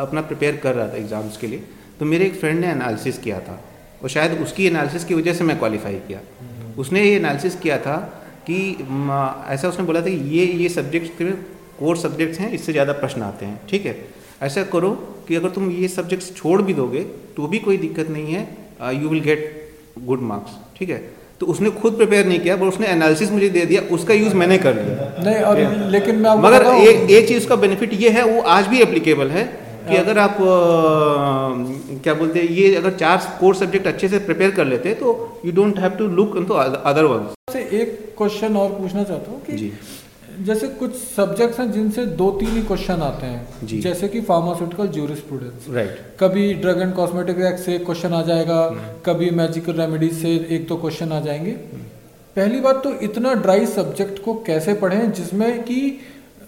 [0.00, 1.62] अपना प्रिपेयर कर रहा था एग्ज़ाम्स के लिए
[2.00, 3.60] तो मेरे एक फ्रेंड ने एनालिसिस किया था
[4.02, 6.20] और शायद उसकी एनालिसिस की वजह से मैं क्वालिफाई किया।
[6.78, 7.96] उसने ये एनालिसिस किया था
[8.50, 8.58] कि
[9.54, 11.22] ऐसा उसने बोला था कि ये ये सब्जेक्ट
[11.78, 13.96] कोर सब्जेक्ट्स हैं इससे ज़्यादा प्रश्न आते हैं ठीक है?
[14.42, 14.90] ऐसा करो
[15.28, 17.02] कि अगर तुम ये सब्जेक्ट्स छोड़ भी दोगे
[17.36, 19.42] तो भी कोई दिक्कत नहीं है you will get
[20.06, 20.98] good marks ठीक है?
[21.40, 24.58] तो उसने खुद प्रिपेयर नहीं किया पर उसने एनालिसिस मुझे दे दिया उसका यूज़ मैंने
[24.58, 25.60] कर लिया। नहीं और
[25.90, 29.44] लेकिन मैं मगर एक एक चीज़ का बेनिफिट ये है वो आज भी एप्लीकेबल है
[29.88, 30.44] कि अगर आप आ,
[32.02, 35.14] क्या बोलते हैं ये अगर चार कोर सब्जेक्ट अच्छे से प्रिपेयर कर लेते तो
[35.44, 39.40] you don't have to look into other one से एक क्वेश्चन और पूछना चाहता हूँ
[39.42, 39.72] कि
[40.40, 44.86] जैसे कुछ सब्जेक्ट्स हैं जिनसे दो तीन ही क्वेश्चन आते हैं। जी। जैसे कि फार्मास्यूटिकल
[44.88, 48.60] जूरिस्प्रूडेंस राइट कभी ड्रग एंड कॉस्मेटिक एक्ट से क्वेश्चन आ जाएगा
[49.06, 51.52] कभी मैजिकल रेमेडीज से एक दो क्वेश्चन आ जाएँगे।
[52.36, 55.80] पहली बात तो इतना ड्राई सब्जेक्ट को कैसे पढ़ें जिसमें कि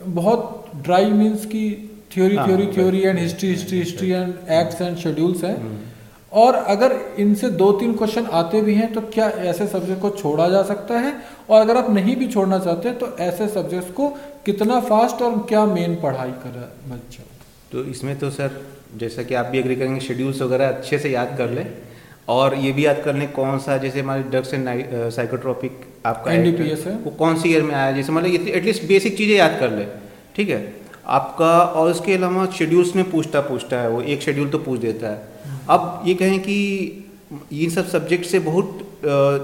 [0.05, 1.71] बहुत ड्राई मीन्स की
[2.15, 5.57] theory theory theory and history history history and acts and schedules हैं।
[6.33, 10.49] और अगर इनसे दो तीन क्वेश्चन आते भी हैं तो क्या ऐसे सब्जेक्ट को छोड़ा
[10.49, 11.13] जा सकता है?
[11.51, 14.09] और अगर आप नहीं भी छोड़ना चाहते हैं तो ऐसे सब्जेक्ट्स को
[14.47, 17.25] कितना फास्ट और क्या मेन पढ़ाई कर बच्चा?
[17.73, 18.61] तो इसमें तो सर
[18.97, 21.67] जैसा कि आप भी एग्री करेंगे शेड्यूल्स वगैरह अच्छे से याद कर लें।
[22.29, 24.69] और ये भी याद कर लें कौन सा जैसे हमारे ड्रग्स एंड
[25.11, 27.93] साइकोट्रॉपिक आपका act है। वो कौन सी ईयर में आया?
[27.93, 29.87] जैसे मतलब एटलीस्ट बेसिक चीज़ें याद कर लें।
[30.37, 30.61] ठीक है?
[31.07, 35.11] आपका और इसके अलावा शेड्यूल्स में पूछता पूछता है वो एक शेड्यूल तो पूछ देता
[35.11, 35.32] है।
[35.71, 36.57] अब ये कहें कि
[37.55, 38.79] इन सब सब्जेक्ट से बहुत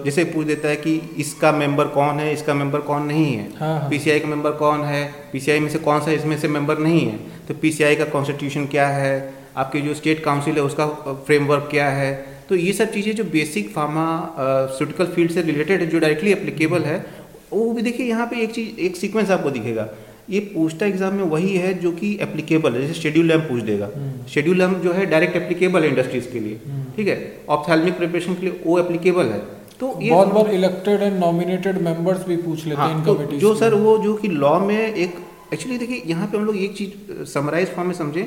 [0.04, 3.48] जैसे पूछ देता है कि इसका मेंबर कौन है इसका मेंबर कौन नहीं है?
[3.58, 5.04] हाँ, हाँ। पीसीआई का मेंबर कौन है?
[5.32, 7.16] पीसीआई में से कौन सा इसमें से मेंबर नहीं है?
[7.48, 9.34] तो पीसीआई का कॉन्स्टिट्यूशन क्या है?
[9.56, 10.86] आपके जो स्टेट काउंसिल है उसका
[11.26, 12.12] फ्रेमवर्क क्या है?
[12.48, 17.04] तो ये सब चीज़ें जो बेसिक फार्मास्यूटिकल फ़ील्ड से रिलेटेड है जो डायरेक्टली अप्लीकेबल है
[17.52, 19.88] वो भी देखिए यहाँ पे एक चीज़ एक सीक्वेंस आपको दिखेगा।
[20.30, 23.88] ये पूछता एग्ज़ाम में वही है जो कि एप्लीकेबल है जैसे शेड्यूल एम पूछ देगा।
[24.30, 26.60] शेड्यूल एम जो है डायरेक्ट एप्लीकेबल है इंडस्ट्रीज़ के लिए।
[26.96, 27.16] ठीक है?
[27.48, 29.38] ऑप्थेल्मिक प्रिपरेशन के लिए वो एप्लीकेबल है।
[29.80, 33.38] तो ये बहुत बार इलेक्टेड एंड नॉमिनेटेड मेंबर्स भी पूछ लेते हैं हाँ, इन तो
[33.38, 35.14] जो सर वो जो कि लॉ में एक
[35.52, 38.26] एक्चुअली देखिए यहाँ पे हम लोग एक चीज़ समराइज फॉर्म में समझें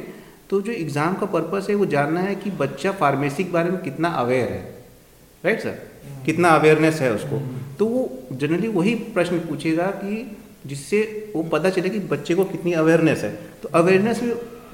[0.49, 3.81] तो जो एग्ज़ाम का पर्पस है वो जानना है कि बच्चा फार्मेसी के बारे में
[3.81, 4.61] कितना अवेयर है।
[5.43, 5.77] राइट सर
[6.25, 7.41] कितना अवेयरनेस है उसको।
[7.79, 10.15] तो वो जनरली वही प्रश्न पूछेगा कि
[10.65, 11.01] जिससे
[11.35, 13.31] वो पता चले कि बच्चे को कितनी अवेयरनेस है।
[13.63, 14.33] तो अवेयरनेस में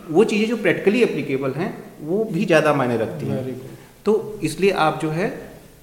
[0.10, 3.60] वो चीज़ें जो प्रैक्टिकली एप्लीकेबल हैं वो भी ज़्यादा मायने रखती हैं।
[4.06, 5.32] तो इसलिए आप जो है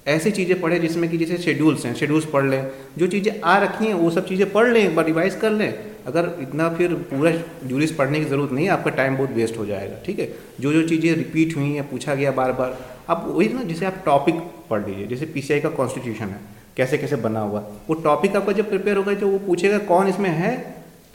[0.07, 2.65] ऐसी चीज़ें पढ़ें जिसमें कि जैसे शेड्यूल्स हैं शेड्यूल्स पढ़ लें।
[2.97, 5.73] जो चीज़ें आ रखी हैं वो सब चीज़ें पढ़ लें एक बार रिवाइज कर लें।
[6.07, 7.31] अगर इतना फिर पूरा
[7.65, 10.27] जूरिस पढ़ने की ज़रूरत नहीं है आपका टाइम बहुत वेस्ट हो जाएगा ठीक है?
[10.59, 12.77] जो जो चीज़ें रिपीट हुई हैं पूछा गया बार बार
[13.09, 14.35] आप वही ना जैसे आप टॉपिक
[14.69, 16.39] पढ़ लीजिए जैसे पीसीआई का कॉन्स्टिट्यूशन है।
[16.77, 20.29] कैसे कैसे बना हुआ। वो टॉपिक आपका जब प्रिपेयर होगा तो वो पूछेगा कौन इसमें
[20.31, 20.55] है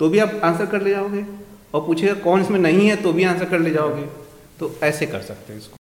[0.01, 1.25] तो भी आप आंसर कर ले जाओगे।
[1.75, 4.07] और पूछेगा कौन इसमें नहीं है तो भी आंसर कर ले जाओगे।
[4.61, 5.77] तो ऐसे कर सकते हैं इसको।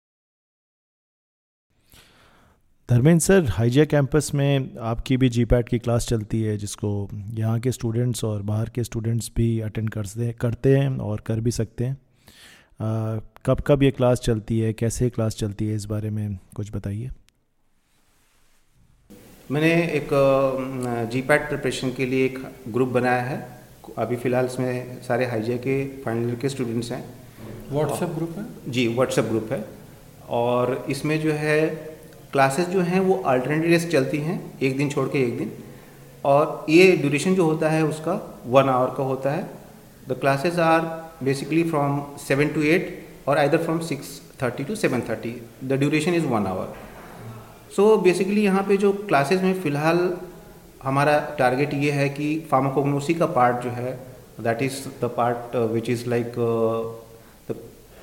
[2.88, 6.90] धर्मेंद्र सर हाइजिया कैंपस में आपकी भी जीपैट की क्लास चलती है जिसको
[7.34, 11.50] यहाँ के स्टूडेंट्स और बाहर के स्टूडेंट्स भी अटेंड करते करते हैं और कर भी
[11.50, 16.10] सकते हैं। आ, कब कब ये क्लास चलती है कैसे क्लास चलती है इस बारे
[16.10, 17.10] में कुछ बताइए।
[19.50, 20.08] मैंने एक
[21.12, 22.38] जी पैट प्रिपरेशन के लिए एक
[22.68, 23.36] ग्रुप बनाया है।
[23.98, 25.74] अभी फ़िलहाल इसमें सारे हाइजिया के
[26.04, 27.04] फाइनल के स्टूडेंट्स हैं।
[27.72, 28.44] व्हाट्सएप ग्रुप है?
[28.68, 29.64] जी व्हाट्सएप ग्रुप है।
[30.28, 31.66] और इसमें जो है
[32.32, 35.52] क्लासेस जो हैं वो अल्टरनेट डेज़ चलती हैं एक दिन छोड़ के एक दिन।
[36.24, 38.14] और ये ड्यूरेशन जो होता है उसका
[38.46, 39.48] वन आवर का होता है।
[40.08, 40.80] The classes are
[41.24, 42.90] basically from seven to eight
[43.28, 46.74] और either from six thirty to seven thirty the duration is one hour
[47.76, 49.98] so basically यहाँ पे जो क्लासेस में फ़िलहाल
[50.82, 53.92] हमारा टारगेट ये है कि फार्माकोग्नोसी का पार्ट जो है
[54.40, 56.38] that is the part which is like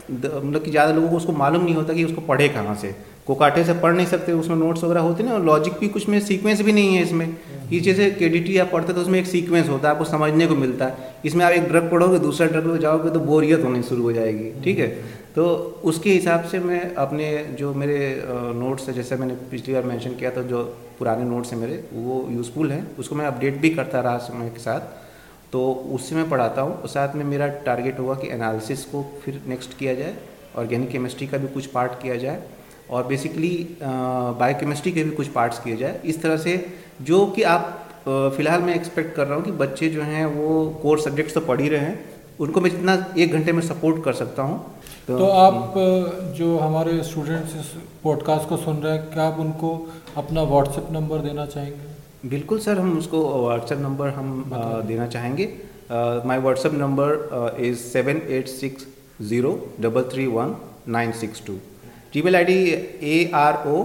[0.10, 2.96] मतलब कि ज़्यादा लोगों को उसको मालूम नहीं होता कि उसको पढ़े कहाँ से।
[3.28, 6.20] कोकाटे से पढ़ नहीं सकते, उसमें नोट्स वगैरह होते ना, और लॉजिक भी कुछ में
[6.20, 7.36] सीक्वेंस भी नहीं है इसमें।
[7.70, 10.56] कि जैसे के डी आप पढ़ते तो उसमें एक सीक्वेंस होता है, आपको समझने को
[10.56, 14.04] मिलता है। इसमें आप एक ड्रग पढ़ोगे, दूसरा ड्रग में जाओगे तो बोरियत होनी शुरू
[14.04, 14.88] हो जाएगी, ठीक है?
[15.36, 15.46] तो
[15.84, 20.32] उसके हिसाब से मैं अपने जो मेरे नोट्स है, जैसे मैंने पिछली बार मेंशन किया
[20.32, 20.64] था, जो
[21.00, 24.60] पुराने नोट्स हैं मेरे, वो यूज़फुल हैं। उसको मैं अपडेट भी करता रहा समय के
[24.60, 24.80] साथ।
[25.52, 29.42] तो उससे मैं पढ़ाता हूँ। और साथ में मेरा टारगेट होगा कि एनालिसिस को फिर
[29.48, 30.14] नेक्स्ट किया जाए
[30.58, 32.42] ऑर्गेनिक केमिस्ट्री का भी कुछ पार्ट किया जाए।
[32.94, 36.56] और बेसिकली बायोकेमिस्ट्री के भी कुछ पार्ट्स किए जाए। इस तरह से
[37.02, 40.50] जो कि आप फ़िलहाल मैं एक्सपेक्ट कर रहा हूँ कि बच्चे जो हैं वो
[40.82, 42.00] कोर सब्जेक्ट्स तो पढ़ ही रहे हैं।
[42.40, 44.60] उनको मैं जितना एक घंटे में सपोर्ट कर सकता हूँ।
[45.08, 45.74] तो, तो आप
[46.38, 47.72] जो हमारे स्टूडेंट्स इस
[48.04, 49.70] पॉडकास्ट को सुन रहे हैं क्या आप उनको
[50.18, 52.30] अपना व्हाट्सएप नंबर देना चाहेंगे?
[52.30, 54.28] बिल्कुल सर हम उसको व्हाट्सएप नंबर हम
[54.88, 55.46] देना चाहेंगे।
[56.28, 58.88] My WhatsApp number is seven eight six
[59.22, 60.56] zero double three one
[60.90, 61.58] nine six two
[62.14, 62.58] Gmail I D
[63.04, 63.84] A R O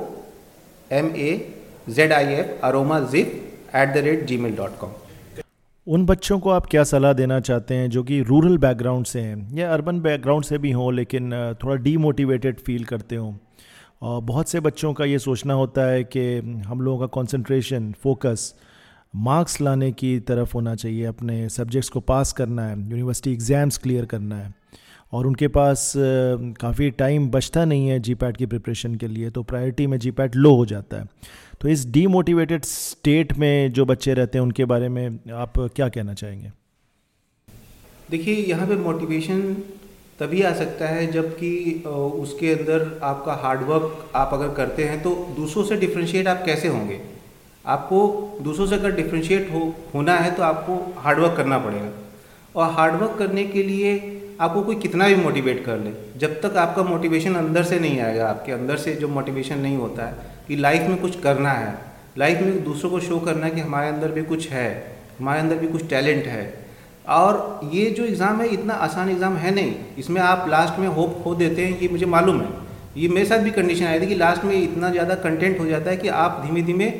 [0.92, 1.30] M A
[1.88, 3.30] Z I F aroma zip
[3.76, 4.90] at the rate Gmail dot com
[5.86, 9.56] उन बच्चों को आप क्या सलाह देना चाहते हैं जो कि रूरल बैकग्राउंड से हैं
[9.56, 11.30] या अर्बन बैकग्राउंड से भी हों लेकिन
[11.64, 13.32] थोड़ा डीमोटिवेटेड फील करते हों?
[14.02, 16.26] और बहुत से बच्चों का ये सोचना होता है कि
[16.66, 18.54] हम लोगों का कंसंट्रेशन फोकस
[19.16, 24.04] मार्क्स लाने की तरफ़ होना चाहिए, अपने सब्जेक्ट्स को पास करना है यूनिवर्सिटी एग्ज़ाम्स क्लियर
[24.04, 24.54] करना है।
[25.12, 25.92] और उनके पास
[26.60, 30.54] काफ़ी टाइम बचता नहीं है जी की प्रिपरेशन के लिए तो प्रायोरिटी में जी लो
[30.54, 31.04] हो जाता है।
[31.60, 36.14] तो इस डीमोटिवेटेड स्टेट में जो बच्चे रहते हैं, उनके बारे में आप क्या कहना
[36.14, 36.52] चाहेंगे?
[38.10, 39.40] देखिए, यहाँ पे मोटिवेशन
[40.20, 45.64] तभी आ सकता है जबकि उसके अंदर आपका हार्डवर्क आप अगर करते हैं तो दूसरों
[45.64, 47.00] से डिफ्रेंशिएट आप कैसे होंगे?
[47.64, 51.90] आपको दूसरों से अगर डिफ्रेंशिएट हो, होना है तो आपको हार्डवर्क करना पड़ेगा।
[52.56, 56.82] और हार्डवर्क करने के लिए आपको कोई कितना भी मोटिवेट कर ले, जब तक आपका
[56.84, 60.14] मोटिवेशन अंदर से नहीं आएगा, आपके अंदर से जो मोटिवेशन नहीं होता है,
[60.48, 61.76] कि लाइफ में कुछ करना है
[62.18, 64.70] लाइफ में दूसरों को शो करना है कि हमारे अंदर भी कुछ है,
[65.18, 66.42] हमारे अंदर भी कुछ टैलेंट है।
[67.08, 71.20] और ये जो एग्ज़ाम है, इतना आसान एग्ज़ाम है नहीं, इसमें आप लास्ट में होप
[71.24, 72.48] खो देते हैं, ये मुझे मालूम है।
[72.96, 75.90] ये मेरे साथ भी कंडीशन आई थी कि लास्ट में इतना ज़्यादा कंटेंट हो जाता
[75.90, 76.92] है कि आप धीमे धीमे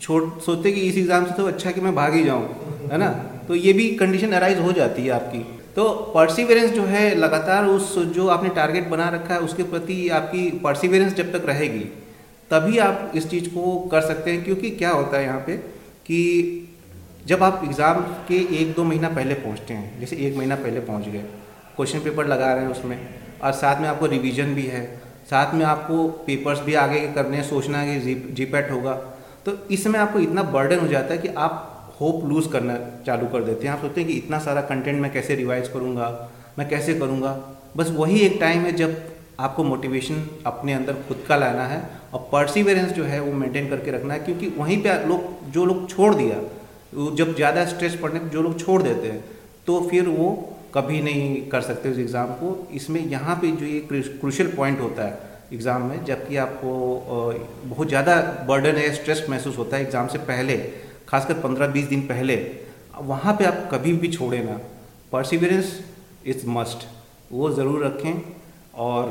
[0.00, 2.48] छोड़, सोचते कि इस एग्ज़ाम से तो अच्छा कि मैं भाग ही जाऊँ,
[2.92, 3.08] है ना?
[3.48, 5.44] तो ये भी कंडीशन अराइज हो जाती है आपकी।
[5.76, 10.50] तो परसिवेरेंस जो है, लगातार उस जो आपने टारगेट बना रखा है, उसके प्रति आपकी
[10.64, 11.84] परसिवेरेंस जब तक रहेगी,
[12.50, 15.56] तभी आप इस चीज़ को कर सकते हैं। क्योंकि क्या होता है यहाँ पे
[16.06, 16.62] कि
[17.26, 21.08] जब आप एग्ज़ाम के एक दो महीना पहले पहुँचते हैं, जैसे एक महीना पहले पहुँच
[21.08, 21.24] गए
[21.76, 22.98] क्वेश्चन पेपर लगा रहे हैं उसमें,
[23.42, 24.84] और साथ में आपको रिवीजन भी है,
[25.30, 28.94] साथ में आपको पेपर्स भी आगे करने हैं, सोचना है कि जी जी पैट होगा
[29.46, 31.65] तो इसमें आपको इतना बर्डन हो जाता है कि आप
[32.00, 35.12] होप लूज़ करना चालू कर देते हैं। आप सोचते हैं कि इतना सारा कंटेंट मैं
[35.12, 36.08] कैसे रिवाइज करूँगा?
[36.58, 37.36] मैं कैसे करूँगा?
[37.76, 38.96] बस वही एक टाइम है जब
[39.40, 41.82] आपको मोटिवेशन अपने अंदर खुद का लाना है
[42.14, 45.88] और परसिवेरेंस जो है वो मेंटेन करके रखना है, क्योंकि वहीं पे लोग, जो लोग
[45.90, 46.36] छोड़ दिया
[47.14, 49.24] जब ज़्यादा स्ट्रेस पड़ने पर जो लोग छोड़ देते हैं
[49.66, 50.28] तो फिर वो
[50.74, 53.80] कभी नहीं कर सकते उस एग्ज़ाम को। इसमें यहाँ पे जो ये
[54.20, 55.18] क्रूशल पॉइंट होता है
[55.52, 56.70] एग्ज़ाम में, जबकि आपको
[57.66, 58.16] बहुत ज़्यादा
[58.48, 60.56] बर्डन है स्ट्रेस महसूस होता है एग्ज़ाम से पहले।
[61.08, 62.36] खासकर पंद्रह बीस दिन पहले
[63.04, 64.58] वहाँ पे आप कभी भी छोड़े ना।
[65.12, 65.78] परसिवियरेंस
[66.26, 66.86] इज़ मस्ट
[67.32, 68.14] वो ज़रूर रखें
[68.80, 69.10] और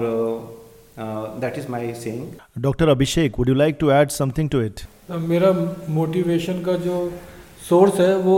[1.42, 4.82] that is my saying doctor Abhishek would you like to add something to it
[5.24, 5.52] मेरा
[5.96, 6.96] मोटिवेशन का जो
[7.70, 8.38] सोर्स है वो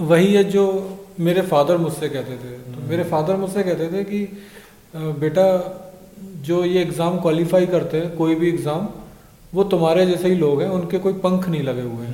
[0.00, 0.64] वही है जो
[1.20, 4.20] मेरे फादर मुझसे कहते थे। तो हम्म। मेरे फादर मुझसे कहते थे कि
[5.20, 5.46] बेटा
[6.46, 8.88] जो ये एग्ज़ाम क्वालिफाई करते हैं कोई भी एग्ज़ाम
[9.52, 12.11] वो तुम्हारे जैसे ही लोग हैं उनके कोई पंख नहीं लगे हुए हैं।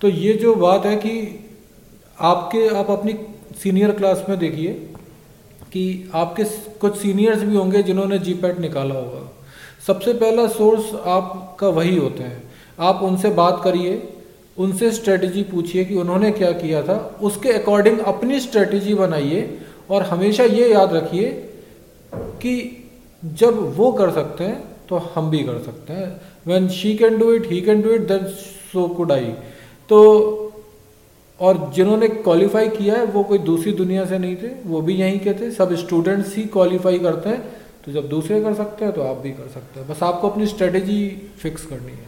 [0.00, 1.12] तो ये जो बात है कि
[2.20, 3.12] आपके, आप अपनी
[3.62, 4.72] सीनियर क्लास में देखिए
[5.72, 6.44] कि आपके
[6.80, 9.32] कुछ सीनियर्स भी होंगे जिन्होंने जी पैट निकाला होगा।
[9.86, 12.42] सबसे पहला सोर्स आपका वही होते हैं।
[12.80, 14.08] आप उनसे बात करिए,
[14.58, 19.58] उनसे स्ट्रेटजी पूछिए कि उन्होंने क्या किया था। उसके अकॉर्डिंग अपनी स्ट्रेटजी बनाइए
[19.90, 21.28] और हमेशा ये याद रखिए
[22.14, 22.54] कि
[23.24, 26.10] जब वो कर सकते हैं तो हम भी कर सकते हैं।
[26.46, 28.24] When she can do it he can do it then
[28.72, 29.32] so could I
[29.88, 29.98] तो
[31.40, 35.18] और जिन्होंने क्वालिफाई किया है, वो कोई दूसरी दुनिया से नहीं थे, वो भी यहीं
[35.20, 39.02] के थे। सब स्टूडेंट्स ही क्वालिफाई करते हैं तो जब दूसरे कर सकते हैं तो
[39.02, 41.08] आप भी कर सकते हैं। बस आपको अपनी स्ट्रेटेजी
[41.38, 42.06] फिक्स करनी है।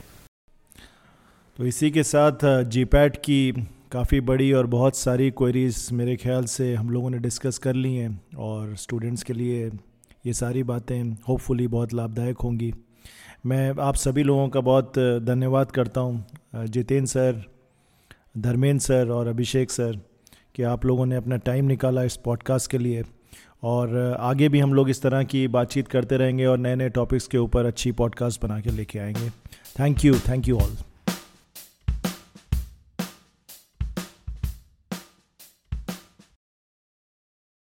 [1.59, 3.53] तो इसी के साथ जी पैट की
[3.93, 7.95] काफ़ी बड़ी और बहुत सारी क्वेरीज मेरे ख्याल से हम लोगों ने डिस्कस कर ली
[7.95, 9.71] हैं, और स्टूडेंट्स के लिए
[10.27, 12.73] ये सारी बातें होपफुली बहुत लाभदायक होंगी।
[13.47, 17.43] मैं आप सभी लोगों का बहुत धन्यवाद करता हूँ। जितेंद्र सर
[18.39, 20.01] धर्मेंद्र सर और अभिषेक सर,
[20.55, 23.05] कि आप लोगों ने अपना टाइम निकाला इस पॉडकास्ट के लिए।
[23.63, 27.27] और आगे भी हम लोग इस तरह की बातचीत करते रहेंगे और नए नए टॉपिक्स
[27.27, 29.31] के ऊपर अच्छी पॉडकास्ट बना के लेके आएँगे।
[29.81, 30.90] Thank you thank you all